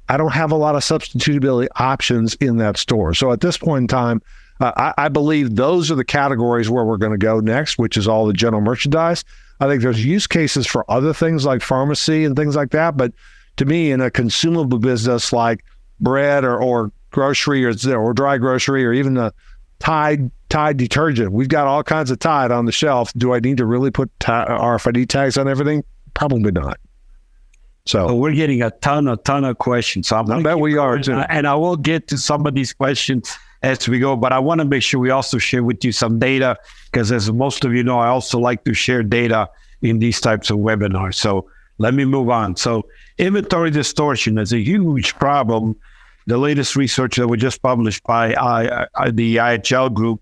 I 0.08 0.16
don't 0.16 0.32
have 0.32 0.52
a 0.52 0.56
lot 0.56 0.76
of 0.76 0.82
substitutability 0.82 1.68
options 1.76 2.34
in 2.34 2.58
that 2.58 2.76
store. 2.76 3.12
So 3.14 3.32
at 3.32 3.40
this 3.40 3.58
point 3.58 3.82
in 3.82 3.88
time, 3.88 4.22
uh, 4.60 4.72
I, 4.76 5.06
I, 5.06 5.08
believe 5.08 5.56
those 5.56 5.90
are 5.90 5.96
the 5.96 6.04
categories 6.04 6.70
where 6.70 6.84
we're 6.84 6.96
going 6.96 7.12
to 7.12 7.18
go 7.18 7.40
next, 7.40 7.76
which 7.76 7.96
is 7.96 8.08
all 8.08 8.26
the 8.26 8.32
general 8.32 8.62
merchandise. 8.62 9.24
I 9.60 9.66
think 9.66 9.82
there's 9.82 10.04
use 10.04 10.26
cases 10.26 10.66
for 10.66 10.88
other 10.90 11.12
things 11.12 11.44
like 11.44 11.60
pharmacy 11.60 12.24
and 12.24 12.36
things 12.36 12.56
like 12.56 12.70
that. 12.70 12.96
But 12.96 13.12
to 13.56 13.64
me, 13.64 13.90
in 13.90 14.00
a 14.00 14.10
consumable 14.10 14.78
business 14.78 15.32
like 15.32 15.64
bread 16.00 16.44
or, 16.44 16.62
or 16.62 16.92
grocery 17.10 17.64
or, 17.64 17.74
or 17.96 18.12
dry 18.14 18.38
grocery 18.38 18.84
or 18.84 18.92
even 18.92 19.14
the 19.14 19.32
Tide 19.78 20.30
Tide 20.48 20.76
detergent, 20.76 21.32
we've 21.32 21.48
got 21.48 21.66
all 21.66 21.82
kinds 21.82 22.10
of 22.10 22.18
Tide 22.18 22.50
on 22.52 22.66
the 22.66 22.72
shelf. 22.72 23.12
Do 23.16 23.34
I 23.34 23.40
need 23.40 23.56
to 23.56 23.66
really 23.66 23.90
put 23.90 24.10
t- 24.20 24.30
uh, 24.30 24.46
RFID 24.46 25.08
tags 25.08 25.36
on 25.36 25.48
everything? 25.48 25.82
Probably 26.14 26.52
not. 26.52 26.78
So 27.84 28.14
we're 28.14 28.32
getting 28.32 28.62
a 28.62 28.70
ton, 28.70 29.06
a 29.06 29.16
ton 29.16 29.44
of 29.44 29.58
questions. 29.58 30.08
So 30.08 30.16
I'm 30.16 30.30
I 30.30 30.42
bet 30.42 30.58
we 30.58 30.76
are 30.76 30.98
too. 30.98 31.12
And 31.12 31.46
I 31.46 31.54
will 31.54 31.76
get 31.76 32.08
to 32.08 32.18
some 32.18 32.44
of 32.46 32.54
these 32.54 32.72
questions 32.72 33.36
as 33.62 33.88
we 33.88 33.98
go, 33.98 34.16
but 34.16 34.32
I 34.32 34.38
want 34.38 34.60
to 34.60 34.64
make 34.64 34.82
sure 34.82 35.00
we 35.00 35.10
also 35.10 35.38
share 35.38 35.62
with 35.62 35.84
you 35.84 35.92
some 35.92 36.18
data 36.18 36.56
because, 36.90 37.12
as 37.12 37.30
most 37.32 37.64
of 37.64 37.72
you 37.74 37.84
know, 37.84 37.98
I 37.98 38.08
also 38.08 38.38
like 38.38 38.64
to 38.64 38.74
share 38.74 39.02
data 39.02 39.48
in 39.82 40.00
these 40.00 40.20
types 40.20 40.50
of 40.50 40.58
webinars. 40.58 41.14
So 41.14 41.48
let 41.78 41.94
me 41.94 42.04
move 42.04 42.28
on. 42.28 42.56
So 42.56 42.86
inventory 43.18 43.70
distortion 43.70 44.38
is 44.38 44.52
a 44.52 44.58
huge 44.58 45.14
problem. 45.16 45.76
The 46.26 46.38
latest 46.38 46.76
research 46.76 47.16
that 47.16 47.28
was 47.28 47.40
just 47.40 47.62
published 47.62 48.02
by 48.04 48.34
I, 48.34 48.86
I, 48.94 49.10
the 49.10 49.36
IHL 49.36 49.94
group 49.94 50.20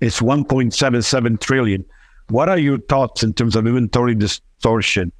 is 0.00 0.16
1.77 0.18 1.40
trillion. 1.40 1.84
What 2.28 2.48
are 2.48 2.58
your 2.58 2.78
thoughts 2.78 3.22
in 3.22 3.32
terms 3.32 3.56
of 3.56 3.66
inventory 3.66 4.14
distortion? 4.14 5.12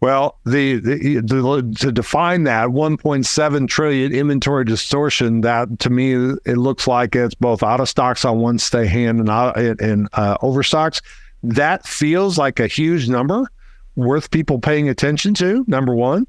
Well, 0.00 0.38
the, 0.44 0.76
the, 0.76 1.20
the, 1.20 1.76
to 1.80 1.90
define 1.90 2.44
that 2.44 2.68
1.7 2.68 3.68
trillion 3.68 4.12
inventory 4.12 4.64
distortion, 4.64 5.40
that 5.40 5.80
to 5.80 5.90
me 5.90 6.12
it 6.46 6.56
looks 6.56 6.86
like 6.86 7.16
it's 7.16 7.34
both 7.34 7.64
out 7.64 7.80
of 7.80 7.88
stocks 7.88 8.24
on 8.24 8.38
one 8.38 8.58
stay 8.58 8.86
hand 8.86 9.18
and 9.18 9.28
out, 9.28 9.58
and 9.58 10.08
uh, 10.12 10.36
overstocks. 10.40 11.02
That 11.42 11.84
feels 11.84 12.38
like 12.38 12.60
a 12.60 12.68
huge 12.68 13.08
number, 13.08 13.44
worth 13.96 14.30
people 14.30 14.60
paying 14.60 14.88
attention 14.88 15.34
to. 15.34 15.64
Number 15.66 15.94
one, 15.94 16.28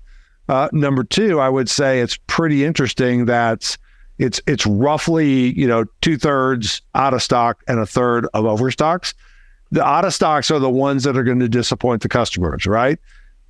uh, 0.49 0.69
number 0.71 1.03
two, 1.03 1.39
I 1.39 1.47
would 1.47 1.69
say 1.69 2.01
it's 2.01 2.17
pretty 2.27 2.65
interesting 2.65 3.25
that 3.25 3.77
it's 4.17 4.41
it's 4.47 4.65
roughly 4.65 5.57
you 5.57 5.67
know 5.67 5.85
two 6.01 6.17
thirds 6.17 6.81
out 6.95 7.13
of 7.13 7.23
stock 7.23 7.63
and 7.67 7.79
a 7.79 7.85
third 7.85 8.27
of 8.33 8.45
overstocks. 8.45 9.13
The 9.71 9.85
out 9.85 10.03
of 10.03 10.13
stocks 10.13 10.51
are 10.51 10.59
the 10.59 10.69
ones 10.69 11.03
that 11.03 11.15
are 11.15 11.23
going 11.23 11.39
to 11.39 11.49
disappoint 11.49 12.01
the 12.01 12.09
customers, 12.09 12.65
right? 12.65 12.99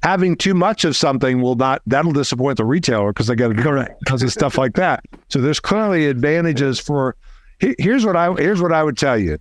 having 0.03 0.35
too 0.35 0.53
much 0.53 0.85
of 0.85 0.95
something 0.95 1.41
will 1.41 1.55
not 1.55 1.81
that'll 1.85 2.11
disappoint 2.11 2.57
the 2.57 2.65
retailer 2.65 3.11
because 3.11 3.27
they 3.27 3.35
got 3.35 3.49
to 3.49 3.61
correct 3.61 3.99
because 3.99 4.23
of 4.23 4.31
stuff 4.31 4.57
like 4.57 4.73
that. 4.75 5.03
So 5.29 5.39
there's 5.39 5.59
clearly 5.59 6.07
advantages 6.07 6.79
for. 6.79 7.15
Here's 7.59 8.05
what 8.05 8.15
I 8.15 8.31
here's 8.33 8.61
what 8.61 8.71
I 8.71 8.83
would 8.83 8.97
tell 8.97 9.17
you. 9.17 9.37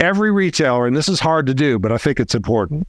Every 0.00 0.32
retailer, 0.32 0.86
and 0.86 0.96
this 0.96 1.08
is 1.08 1.20
hard 1.20 1.46
to 1.46 1.54
do, 1.54 1.78
but 1.78 1.92
I 1.92 1.98
think 1.98 2.18
it's 2.18 2.34
important. 2.34 2.88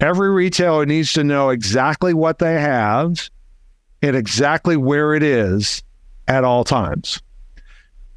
Every 0.00 0.30
retailer 0.30 0.86
needs 0.86 1.12
to 1.14 1.24
know 1.24 1.50
exactly 1.50 2.14
what 2.14 2.38
they 2.38 2.54
have 2.54 3.28
and 4.02 4.16
exactly 4.16 4.76
where 4.76 5.14
it 5.14 5.22
is 5.22 5.82
at 6.26 6.44
all 6.44 6.64
times. 6.64 7.20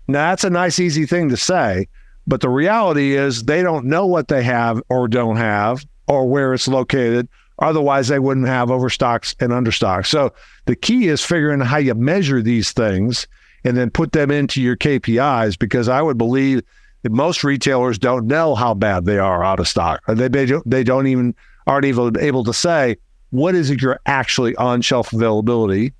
Now 0.07 0.29
that's 0.29 0.43
a 0.43 0.49
nice, 0.49 0.79
easy 0.79 1.05
thing 1.05 1.29
to 1.29 1.37
say, 1.37 1.87
but 2.25 2.41
the 2.41 2.49
reality 2.49 3.15
is 3.15 3.43
they 3.43 3.63
don't 3.63 3.85
know 3.85 4.05
what 4.05 4.27
they 4.27 4.43
have 4.43 4.81
or 4.89 5.07
don't 5.07 5.37
have 5.37 5.85
or 6.07 6.27
where 6.27 6.53
it's 6.53 6.67
located 6.67 7.27
Otherwise, 7.59 8.07
they 8.07 8.19
wouldn't 8.19 8.47
have 8.47 8.71
overstocks 8.71 9.35
and 9.39 9.51
understocks. 9.51 10.07
So 10.07 10.33
the 10.65 10.75
key 10.75 11.07
is 11.07 11.23
figuring 11.23 11.59
how 11.59 11.77
you 11.77 11.93
measure 11.93 12.41
these 12.41 12.71
things 12.71 13.27
and 13.63 13.77
then 13.77 13.89
put 13.89 14.11
them 14.11 14.31
into 14.31 14.61
your 14.61 14.75
KPIs 14.75 15.57
because 15.57 15.87
I 15.87 16.01
would 16.01 16.17
believe 16.17 16.63
that 17.03 17.11
most 17.11 17.43
retailers 17.43 17.99
don't 17.99 18.27
know 18.27 18.55
how 18.55 18.73
bad 18.73 19.05
they 19.05 19.19
are 19.19 19.43
out 19.43 19.59
of 19.59 19.67
stock. 19.67 20.01
They, 20.07 20.27
they, 20.27 20.45
don't, 20.45 20.69
they 20.69 20.83
don't 20.83 21.07
even 21.07 21.35
aren't 21.67 21.85
even 21.85 22.17
able 22.19 22.43
to 22.43 22.53
say 22.53 22.97
what 23.31 23.55
is 23.55 23.69
it 23.69 23.81
your 23.81 23.99
actually 24.05 24.55
on 24.57 24.81
shelf 24.81 25.11
availability 25.11 25.93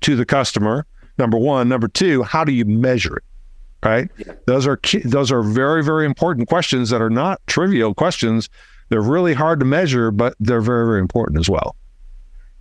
to 0.00 0.16
the 0.16 0.26
customer. 0.26 0.86
Number 1.18 1.38
one, 1.38 1.68
number 1.68 1.88
two, 1.88 2.22
how 2.22 2.44
do 2.44 2.52
you 2.52 2.64
measure 2.64 3.16
it? 3.16 3.24
Right? 3.84 4.10
Yeah. 4.18 4.32
Those 4.46 4.66
are 4.66 4.76
key, 4.76 4.98
those 4.98 5.30
are 5.30 5.42
very 5.42 5.84
very 5.84 6.06
important 6.06 6.48
questions 6.48 6.90
that 6.90 7.00
are 7.00 7.10
not 7.10 7.40
trivial 7.46 7.94
questions 7.94 8.48
they're 8.88 9.00
really 9.00 9.34
hard 9.34 9.60
to 9.60 9.66
measure, 9.66 10.10
but 10.10 10.34
they're 10.38 10.60
very, 10.60 10.86
very 10.86 11.00
important 11.00 11.40
as 11.40 11.48
well. 11.48 11.74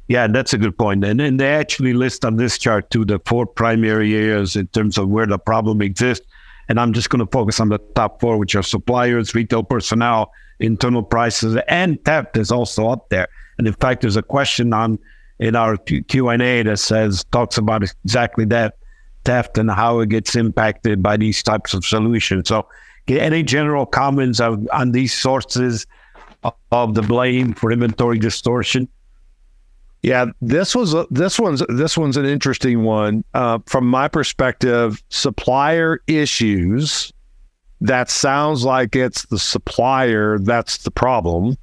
Yeah, 0.07 0.27
that's 0.27 0.53
a 0.53 0.57
good 0.57 0.77
point. 0.77 1.03
And 1.03 1.19
then 1.19 1.37
they 1.37 1.53
actually 1.53 1.93
list 1.93 2.25
on 2.25 2.35
this 2.35 2.57
chart 2.57 2.89
too 2.91 3.05
the 3.05 3.19
four 3.25 3.45
primary 3.45 4.13
areas 4.15 4.55
in 4.55 4.67
terms 4.67 4.97
of 4.97 5.09
where 5.09 5.25
the 5.25 5.39
problem 5.39 5.81
exists. 5.81 6.25
And 6.67 6.79
I'm 6.79 6.93
just 6.93 7.09
going 7.09 7.25
to 7.25 7.31
focus 7.31 7.59
on 7.59 7.69
the 7.69 7.79
top 7.95 8.21
four, 8.21 8.37
which 8.37 8.55
are 8.55 8.63
suppliers, 8.63 9.33
retail 9.35 9.63
personnel, 9.63 10.31
internal 10.59 11.03
prices, 11.03 11.57
and 11.67 12.03
theft 12.05 12.37
is 12.37 12.51
also 12.51 12.89
up 12.89 13.09
there. 13.09 13.27
And 13.57 13.67
in 13.67 13.73
fact, 13.73 14.01
there's 14.01 14.17
a 14.17 14.23
question 14.23 14.73
on 14.73 14.99
in 15.39 15.55
our 15.55 15.77
Q 15.77 16.29
and 16.29 16.41
A 16.41 16.63
that 16.63 16.79
says 16.79 17.25
talks 17.31 17.57
about 17.57 17.83
exactly 17.83 18.45
that 18.45 18.77
theft 19.25 19.57
and 19.57 19.69
how 19.69 19.99
it 19.99 20.09
gets 20.09 20.35
impacted 20.35 21.03
by 21.03 21.17
these 21.17 21.43
types 21.43 21.73
of 21.73 21.85
solutions. 21.85 22.47
So, 22.47 22.67
any 23.07 23.43
general 23.43 23.85
comments 23.85 24.39
of, 24.39 24.67
on 24.71 24.91
these 24.91 25.13
sources 25.13 25.85
of 26.71 26.95
the 26.95 27.01
blame 27.01 27.53
for 27.53 27.71
inventory 27.71 28.19
distortion? 28.19 28.87
Yeah, 30.01 30.27
this 30.39 30.75
was 30.75 30.95
this 31.09 31.39
one's 31.39 31.63
this 31.67 31.97
one's 31.97 32.15
an 32.15 32.25
interesting 32.25 32.83
one 32.83 33.23
uh, 33.33 33.59
from 33.65 33.87
my 33.87 34.07
perspective. 34.07 35.03
Supplier 35.09 35.99
issues. 36.07 37.11
That 37.81 38.09
sounds 38.09 38.63
like 38.63 38.95
it's 38.95 39.25
the 39.25 39.39
supplier 39.39 40.39
that's 40.39 40.79
the 40.79 40.91
problem. 40.91 41.57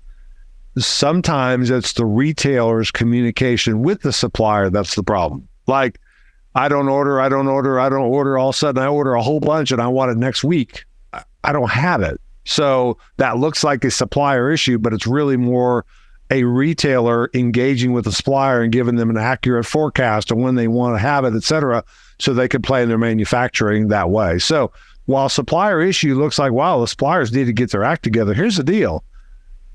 Sometimes 0.79 1.71
it's 1.71 1.95
the 1.95 2.07
retailer's 2.07 2.91
communication 2.91 3.83
with 3.83 4.03
the 4.03 4.13
supplier 4.13 4.71
that's 4.71 4.95
the 4.95 5.03
problem. 5.03 5.49
Like, 5.67 5.99
I 6.55 6.69
don't 6.69 6.89
order, 6.89 7.21
I 7.21 7.29
don't 7.29 7.49
order, 7.49 7.81
I 7.81 7.89
don't 7.89 8.01
order. 8.01 8.37
All 8.39 8.51
of 8.51 8.55
a 8.55 8.59
sudden, 8.59 8.83
I 8.83 8.87
order 8.87 9.15
a 9.15 9.23
whole 9.23 9.41
bunch 9.41 9.71
and 9.73 9.81
I 9.81 9.89
want 9.89 10.11
it 10.11 10.19
next 10.19 10.45
week. 10.45 10.85
I 11.45 11.53
don't 11.53 11.71
have 11.71 12.03
it. 12.03 12.21
So 12.45 12.99
that 13.17 13.39
looks 13.39 13.65
like 13.65 13.85
a 13.85 13.91
supplier 13.91 14.51
issue, 14.51 14.79
but 14.79 14.93
it's 14.93 15.07
really 15.07 15.37
more 15.37 15.85
a 16.31 16.45
retailer 16.45 17.31
engaging 17.35 17.93
with 17.93 18.05
the 18.05 18.13
supplier 18.13 18.63
and 18.63 18.73
giving 18.73 18.97
them 18.97 19.11
an 19.11 19.19
accurate 19.19 19.67
forecast 19.67 20.31
of 20.31 20.39
when 20.39 20.55
they 20.55 20.69
want 20.69 20.95
to 20.95 20.99
have 20.99 21.25
it, 21.25 21.35
et 21.35 21.43
cetera, 21.43 21.85
so 22.19 22.33
they 22.33 22.49
can 22.49 22.63
plan 22.63 22.89
their 22.89 22.99
manufacturing 22.99 23.89
that 23.89 24.11
way. 24.11 24.39
So 24.39 24.73
while 25.07 25.29
supplier 25.29 25.81
issue 25.81 26.15
looks 26.15 26.39
like, 26.39 26.53
wow, 26.53 26.81
the 26.81 26.87
suppliers 26.87 27.33
need 27.33 27.47
to 27.47 27.53
get 27.53 27.71
their 27.71 27.85
act 27.85 28.03
together, 28.03 28.35
here's 28.35 28.57
the 28.57 28.65
deal. 28.65 29.05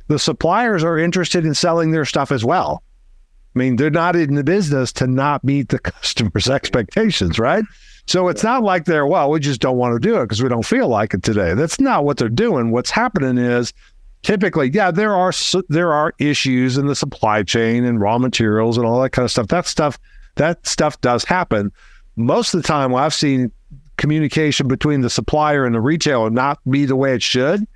The 0.08 0.20
suppliers 0.20 0.84
are 0.84 0.98
interested 0.98 1.46
in 1.46 1.54
selling 1.54 1.92
their 1.92 2.06
stuff 2.06 2.32
as 2.32 2.46
well. 2.46 2.82
I 3.56 3.60
mean, 3.60 3.76
they're 3.76 3.90
not 3.90 4.16
in 4.16 4.36
the 4.36 4.44
business 4.44 4.94
to 4.94 5.08
not 5.08 5.44
meet 5.44 5.70
the 5.70 5.80
customer's 5.80 6.50
expectations, 6.50 7.40
right? 7.40 7.63
So 8.06 8.30
it's 8.30 8.44
not 8.44 8.63
like 8.63 8.86
they're, 8.86 9.06
well, 9.06 9.30
we 9.30 9.42
just 9.42 9.60
don't 9.60 9.78
want 9.78 9.94
to 9.94 10.00
do 10.00 10.18
it 10.18 10.24
because 10.24 10.42
we 10.42 10.48
don't 10.48 10.66
feel 10.66 10.88
like 10.88 11.13
it 11.13 11.24
today. 11.24 11.54
That's 11.54 11.80
not 11.80 12.06
what 12.06 12.18
they're 12.18 12.30
doing. 12.30 12.72
What's 12.72 12.90
happening 12.90 13.38
is 13.38 13.74
typically, 14.24 14.70
yeah, 14.70 14.92
there 14.92 15.13
are 15.13 15.34
there 15.68 15.92
are 15.92 16.13
issues 16.18 16.78
in 16.78 16.88
the 16.88 16.96
supply 16.96 17.44
chain 17.44 17.84
and 17.84 18.00
raw 18.00 18.18
materials 18.18 18.78
and 18.78 18.86
all 18.86 19.02
that 19.02 19.10
kind 19.10 19.26
of 19.26 19.32
stuff. 19.32 19.48
That 19.48 19.68
stuff 19.68 20.00
that 20.36 20.66
stuff 20.66 21.00
does 21.02 21.26
happen. 21.26 21.72
Most 22.16 22.54
of 22.54 22.62
the 22.62 22.68
time, 22.68 22.96
I've 22.96 23.13
seen 23.13 23.52
communication 23.97 24.67
between 24.67 25.01
the 25.01 25.10
supplier 25.10 25.65
and 25.65 25.75
the 25.75 25.81
retailer 25.81 26.29
not 26.29 26.60
be 26.69 26.86
the 26.86 26.95
way 26.95 27.13
it 27.13 27.23
should. 27.23 27.67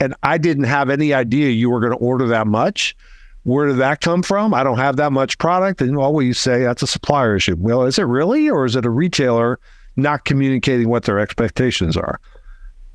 And 0.00 0.14
I 0.22 0.38
didn't 0.38 0.64
have 0.64 0.90
any 0.90 1.12
idea 1.12 1.50
you 1.50 1.70
were 1.70 1.80
going 1.80 1.92
to 1.92 1.98
order 1.98 2.26
that 2.28 2.46
much. 2.46 2.96
Where 3.44 3.66
did 3.66 3.78
that 3.78 4.00
come 4.00 4.22
from? 4.22 4.52
I 4.54 4.62
don't 4.62 4.78
have 4.78 4.96
that 4.96 5.12
much 5.12 5.38
product. 5.38 5.80
And 5.80 5.96
well, 5.96 6.20
you 6.20 6.34
say 6.34 6.62
that's 6.62 6.82
a 6.82 6.86
supplier 6.86 7.36
issue. 7.36 7.56
Well, 7.58 7.84
is 7.84 7.98
it 7.98 8.02
really? 8.02 8.48
Or 8.48 8.64
is 8.64 8.76
it 8.76 8.84
a 8.84 8.90
retailer 8.90 9.58
not 9.98 10.24
communicating 10.24 10.88
what 10.88 11.04
their 11.04 11.18
expectations 11.18 11.96
are. 11.96 12.20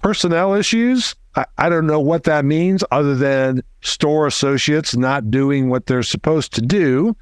Personnel 0.01 0.53
issues, 0.53 1.15
I, 1.35 1.45
I 1.57 1.69
don't 1.69 1.85
know 1.85 1.99
what 1.99 2.23
that 2.23 2.45
means 2.45 2.83
other 2.91 3.15
than 3.15 3.61
store 3.81 4.25
associates 4.25 4.95
not 4.95 5.29
doing 5.29 5.69
what 5.69 5.85
they're 5.85 6.03
supposed 6.03 6.53
to 6.53 6.61
do. 6.61 7.15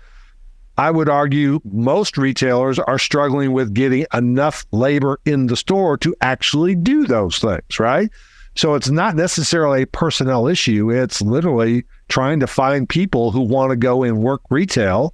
I 0.82 0.89
would 0.89 1.10
argue 1.10 1.60
most 1.63 2.17
retailers 2.17 2.80
are 2.80 2.98
struggling 2.98 3.52
with 3.52 3.72
getting 3.76 4.08
enough 4.15 4.65
labor 4.72 5.20
in 5.26 5.46
the 5.46 5.56
store 5.56 5.96
to 5.98 6.15
actually 6.22 6.74
do 6.74 7.06
those 7.06 7.38
things, 7.38 7.80
right? 7.80 8.10
So 8.56 8.74
it's 8.74 8.89
not 8.89 9.15
necessarily 9.15 9.84
a 9.84 9.88
personnel 9.88 10.48
issue. 10.48 10.89
It's 10.89 11.22
literally 11.22 11.84
trying 12.10 12.39
to 12.39 12.48
find 12.48 12.89
people 12.89 13.30
who 13.30 13.41
want 13.41 13.70
to 13.70 13.76
go 13.76 14.02
and 14.02 14.24
work 14.24 14.41
retail. 14.50 15.13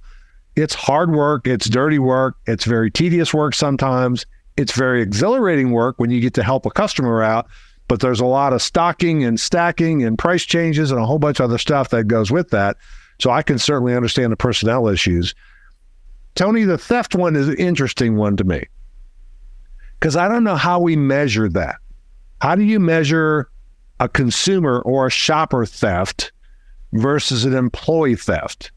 It's 0.56 0.72
hard 0.72 1.10
work, 1.10 1.46
it's 1.46 1.68
dirty 1.68 1.98
work, 1.98 2.38
it's 2.46 2.64
very 2.64 2.90
tedious 2.90 3.34
work 3.34 3.54
sometimes. 3.54 4.24
It's 4.56 4.72
very 4.72 5.02
exhilarating 5.02 5.72
work 5.72 5.98
when 5.98 6.08
you 6.08 6.22
get 6.22 6.32
to 6.34 6.42
help 6.42 6.64
a 6.64 6.70
customer 6.70 7.22
out, 7.22 7.46
but 7.88 8.00
there's 8.00 8.20
a 8.20 8.24
lot 8.24 8.54
of 8.54 8.62
stocking 8.62 9.22
and 9.22 9.38
stacking 9.38 10.02
and 10.02 10.16
price 10.16 10.44
changes 10.44 10.90
and 10.90 10.98
a 10.98 11.04
whole 11.04 11.18
bunch 11.18 11.40
of 11.40 11.44
other 11.44 11.58
stuff 11.58 11.90
that 11.90 12.04
goes 12.04 12.30
with 12.30 12.48
that. 12.52 12.78
So 13.20 13.30
I 13.30 13.42
can 13.42 13.58
certainly 13.58 13.94
understand 13.94 14.32
the 14.32 14.36
personnel 14.36 14.88
issues. 14.88 15.34
Tony, 16.38 16.62
the 16.62 16.78
theft 16.78 17.16
one 17.16 17.34
is 17.34 17.48
an 17.48 17.56
interesting 17.56 18.14
one 18.14 18.36
to 18.36 18.44
me 18.44 18.64
because 19.98 20.14
I 20.14 20.28
don't 20.28 20.44
know 20.44 20.54
how 20.54 20.78
we 20.78 20.94
measure 20.94 21.48
that. 21.48 21.78
How 22.40 22.54
do 22.54 22.62
you 22.62 22.78
measure 22.78 23.50
a 23.98 24.08
consumer 24.08 24.80
or 24.82 25.08
a 25.08 25.10
shopper 25.10 25.66
theft 25.66 26.30
versus 26.92 27.44
an 27.44 27.54
employee 27.54 28.14
theft 28.14 28.70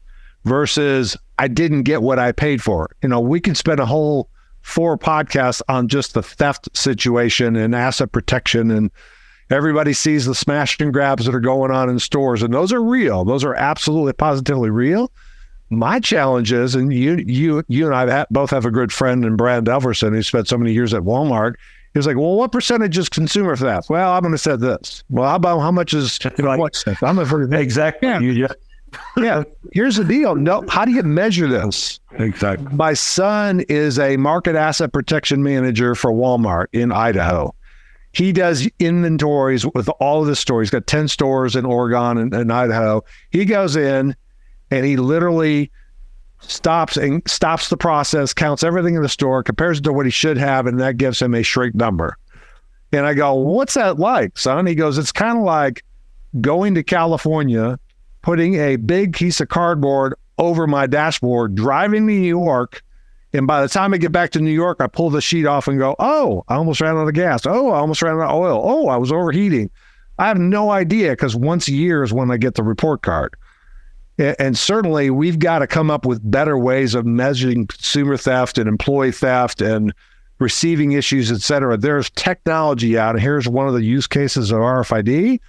versus 0.44 1.16
I 1.38 1.46
didn't 1.46 1.84
get 1.84 2.02
what 2.02 2.18
I 2.18 2.32
paid 2.32 2.60
for? 2.60 2.96
You 3.00 3.08
know, 3.08 3.20
we 3.20 3.38
can 3.38 3.54
spend 3.54 3.78
a 3.78 3.86
whole 3.86 4.28
four 4.62 4.98
podcasts 4.98 5.62
on 5.68 5.86
just 5.86 6.14
the 6.14 6.22
theft 6.24 6.68
situation 6.76 7.54
and 7.54 7.76
asset 7.76 8.10
protection 8.10 8.72
and 8.72 8.90
everybody 9.50 9.92
sees 9.92 10.26
the 10.26 10.34
smash 10.34 10.80
and 10.80 10.92
grabs 10.92 11.26
that 11.26 11.34
are 11.34 11.38
going 11.38 11.70
on 11.70 11.88
in 11.88 12.00
stores 12.00 12.42
and 12.42 12.52
those 12.52 12.72
are 12.72 12.82
real. 12.82 13.24
Those 13.24 13.44
are 13.44 13.54
absolutely 13.54 14.14
positively 14.14 14.70
real. 14.70 15.12
My 15.72 16.00
challenge 16.00 16.52
is, 16.52 16.74
and 16.74 16.92
you, 16.92 17.16
you, 17.26 17.64
you 17.68 17.86
and 17.86 17.94
I 17.94 18.26
both 18.30 18.50
have 18.50 18.66
a 18.66 18.70
good 18.70 18.92
friend 18.92 19.24
in 19.24 19.36
Brad 19.36 19.64
Elverson 19.64 20.12
who 20.14 20.22
spent 20.22 20.48
so 20.48 20.58
many 20.58 20.72
years 20.72 20.92
at 20.92 21.02
Walmart. 21.02 21.54
He 21.92 21.98
was 21.98 22.06
like, 22.06 22.16
"Well, 22.16 22.36
what 22.36 22.52
percentage 22.52 22.96
is 22.96 23.08
consumer 23.08 23.56
theft?" 23.56 23.90
Well, 23.90 24.12
I'm 24.12 24.22
going 24.22 24.32
to 24.32 24.38
say 24.38 24.56
this. 24.56 25.04
Well, 25.10 25.28
how 25.28 25.36
about 25.36 25.60
how 25.60 25.70
much 25.70 25.94
is 25.94 26.18
like? 26.38 26.74
I'm 27.02 27.18
a 27.18 27.38
exactly. 27.58 28.08
Yeah. 28.08 28.20
You, 28.20 28.48
yeah. 29.16 29.44
Here's 29.72 29.96
the 29.96 30.04
deal. 30.04 30.34
No, 30.34 30.64
how 30.68 30.84
do 30.84 30.92
you 30.92 31.02
measure 31.02 31.46
this? 31.46 32.00
Exactly. 32.12 32.66
My 32.74 32.92
son 32.92 33.60
is 33.68 33.98
a 33.98 34.16
market 34.16 34.56
asset 34.56 34.92
protection 34.92 35.42
manager 35.42 35.94
for 35.94 36.12
Walmart 36.12 36.66
in 36.72 36.92
Idaho. 36.92 37.54
He 38.12 38.32
does 38.32 38.68
inventories 38.78 39.64
with 39.74 39.88
all 40.00 40.20
of 40.20 40.26
the 40.26 40.36
stores. 40.36 40.66
He's 40.66 40.70
got 40.70 40.86
10 40.86 41.08
stores 41.08 41.56
in 41.56 41.64
Oregon 41.64 42.18
and, 42.18 42.34
and 42.34 42.52
Idaho. 42.52 43.02
He 43.30 43.46
goes 43.46 43.74
in 43.74 44.14
and 44.72 44.86
he 44.86 44.96
literally 44.96 45.70
stops 46.40 46.96
and 46.96 47.22
stops 47.28 47.68
the 47.68 47.76
process, 47.76 48.32
counts 48.32 48.64
everything 48.64 48.94
in 48.94 49.02
the 49.02 49.08
store, 49.08 49.42
compares 49.42 49.78
it 49.78 49.82
to 49.82 49.92
what 49.92 50.06
he 50.06 50.10
should 50.10 50.38
have, 50.38 50.66
and 50.66 50.80
that 50.80 50.96
gives 50.96 51.20
him 51.20 51.34
a 51.34 51.42
shrink 51.42 51.74
number. 51.74 52.16
And 52.90 53.04
I 53.06 53.12
go, 53.12 53.34
What's 53.34 53.74
that 53.74 53.98
like, 53.98 54.38
son? 54.38 54.66
He 54.66 54.74
goes, 54.74 54.96
It's 54.96 55.12
kind 55.12 55.36
of 55.36 55.44
like 55.44 55.84
going 56.40 56.74
to 56.74 56.82
California, 56.82 57.78
putting 58.22 58.54
a 58.54 58.76
big 58.76 59.12
piece 59.12 59.40
of 59.42 59.48
cardboard 59.48 60.14
over 60.38 60.66
my 60.66 60.86
dashboard, 60.86 61.54
driving 61.54 62.06
to 62.06 62.12
New 62.14 62.26
York. 62.26 62.82
And 63.34 63.46
by 63.46 63.60
the 63.60 63.68
time 63.68 63.92
I 63.92 63.98
get 63.98 64.12
back 64.12 64.30
to 64.30 64.40
New 64.40 64.50
York, 64.50 64.78
I 64.80 64.86
pull 64.86 65.10
the 65.10 65.20
sheet 65.20 65.44
off 65.44 65.68
and 65.68 65.78
go, 65.78 65.96
Oh, 65.98 66.44
I 66.48 66.54
almost 66.54 66.80
ran 66.80 66.96
out 66.96 67.08
of 67.08 67.14
gas. 67.14 67.44
Oh, 67.44 67.70
I 67.70 67.78
almost 67.78 68.00
ran 68.00 68.16
out 68.16 68.30
of 68.30 68.36
oil. 68.36 68.60
Oh, 68.64 68.88
I 68.88 68.96
was 68.96 69.12
overheating. 69.12 69.70
I 70.18 70.28
have 70.28 70.38
no 70.38 70.70
idea 70.70 71.10
because 71.10 71.36
once 71.36 71.68
a 71.68 71.72
year 71.72 72.02
is 72.02 72.12
when 72.12 72.30
I 72.30 72.38
get 72.38 72.54
the 72.54 72.62
report 72.62 73.02
card. 73.02 73.34
And 74.18 74.56
certainly, 74.58 75.10
we've 75.10 75.38
got 75.38 75.60
to 75.60 75.66
come 75.66 75.90
up 75.90 76.04
with 76.04 76.30
better 76.30 76.58
ways 76.58 76.94
of 76.94 77.06
measuring 77.06 77.66
consumer 77.66 78.16
theft 78.16 78.58
and 78.58 78.68
employee 78.68 79.12
theft 79.12 79.60
and 79.62 79.92
receiving 80.38 80.92
issues, 80.92 81.32
et 81.32 81.40
cetera. 81.40 81.76
There's 81.76 82.10
technology 82.10 82.98
out. 82.98 83.14
And 83.14 83.22
here's 83.22 83.48
one 83.48 83.68
of 83.68 83.74
the 83.74 83.82
use 83.82 84.06
cases 84.06 84.50
of 84.50 84.58
RFID. 84.58 85.40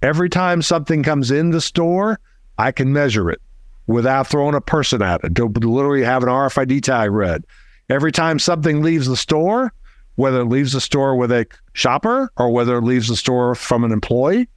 Every 0.00 0.30
time 0.30 0.62
something 0.62 1.02
comes 1.02 1.30
in 1.30 1.50
the 1.50 1.60
store, 1.60 2.18
I 2.56 2.72
can 2.72 2.92
measure 2.92 3.30
it 3.30 3.42
without 3.86 4.26
throwing 4.26 4.54
a 4.54 4.60
person 4.60 5.02
at 5.02 5.22
it. 5.24 5.34
To 5.34 5.46
literally 5.46 6.04
have 6.04 6.22
an 6.22 6.28
RFID 6.28 6.82
tag 6.82 7.10
read. 7.10 7.44
Every 7.90 8.12
time 8.12 8.38
something 8.38 8.82
leaves 8.82 9.06
the 9.06 9.16
store, 9.16 9.72
whether 10.16 10.40
it 10.40 10.46
leaves 10.46 10.72
the 10.72 10.80
store 10.80 11.16
with 11.16 11.30
a 11.30 11.46
shopper 11.74 12.30
or 12.36 12.50
whether 12.50 12.76
it 12.78 12.84
leaves 12.84 13.08
the 13.08 13.16
store 13.16 13.54
from 13.54 13.84
an 13.84 13.92
employee, 13.92 14.48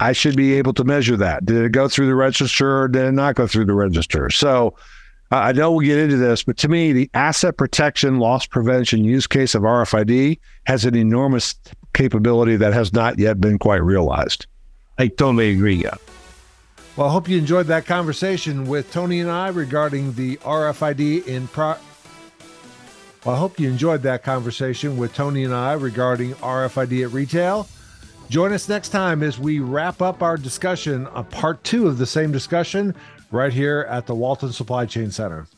I 0.00 0.12
should 0.12 0.34
be 0.34 0.54
able 0.54 0.72
to 0.74 0.84
measure 0.84 1.16
that. 1.18 1.44
Did 1.44 1.62
it 1.62 1.72
go 1.72 1.86
through 1.86 2.06
the 2.06 2.14
register 2.14 2.82
or 2.82 2.88
did 2.88 3.04
it 3.04 3.12
not 3.12 3.34
go 3.34 3.46
through 3.46 3.66
the 3.66 3.74
register? 3.74 4.30
So 4.30 4.74
uh, 5.30 5.36
I 5.36 5.52
know 5.52 5.70
we'll 5.70 5.86
get 5.86 5.98
into 5.98 6.16
this, 6.16 6.42
but 6.42 6.56
to 6.58 6.68
me, 6.68 6.92
the 6.92 7.10
asset 7.12 7.58
protection, 7.58 8.18
loss 8.18 8.46
prevention 8.46 9.04
use 9.04 9.26
case 9.26 9.54
of 9.54 9.62
RFID 9.62 10.40
has 10.64 10.86
an 10.86 10.96
enormous 10.96 11.54
capability 11.92 12.56
that 12.56 12.72
has 12.72 12.94
not 12.94 13.18
yet 13.18 13.40
been 13.40 13.58
quite 13.58 13.82
realized. 13.82 14.46
I 14.98 15.08
totally 15.08 15.52
agree. 15.52 15.76
Yeah. 15.76 15.96
Well, 16.96 17.08
I 17.08 17.12
hope 17.12 17.28
you 17.28 17.38
enjoyed 17.38 17.66
that 17.66 17.84
conversation 17.86 18.66
with 18.66 18.90
Tony 18.90 19.20
and 19.20 19.30
I 19.30 19.48
regarding 19.48 20.14
the 20.14 20.38
RFID 20.38 21.26
in 21.26 21.46
pro. 21.48 21.76
Well, 23.24 23.36
I 23.36 23.38
hope 23.38 23.60
you 23.60 23.68
enjoyed 23.68 24.02
that 24.02 24.22
conversation 24.22 24.96
with 24.96 25.14
Tony 25.14 25.44
and 25.44 25.54
I 25.54 25.74
regarding 25.74 26.32
RFID 26.36 27.04
at 27.04 27.12
retail. 27.12 27.68
Join 28.30 28.52
us 28.52 28.68
next 28.68 28.90
time 28.90 29.24
as 29.24 29.40
we 29.40 29.58
wrap 29.58 30.00
up 30.00 30.22
our 30.22 30.36
discussion 30.36 31.08
a 31.16 31.24
part 31.24 31.64
two 31.64 31.88
of 31.88 31.98
the 31.98 32.06
same 32.06 32.30
discussion 32.30 32.94
right 33.32 33.52
here 33.52 33.88
at 33.90 34.06
the 34.06 34.14
Walton 34.14 34.52
Supply 34.52 34.86
Chain 34.86 35.10
Center. 35.10 35.48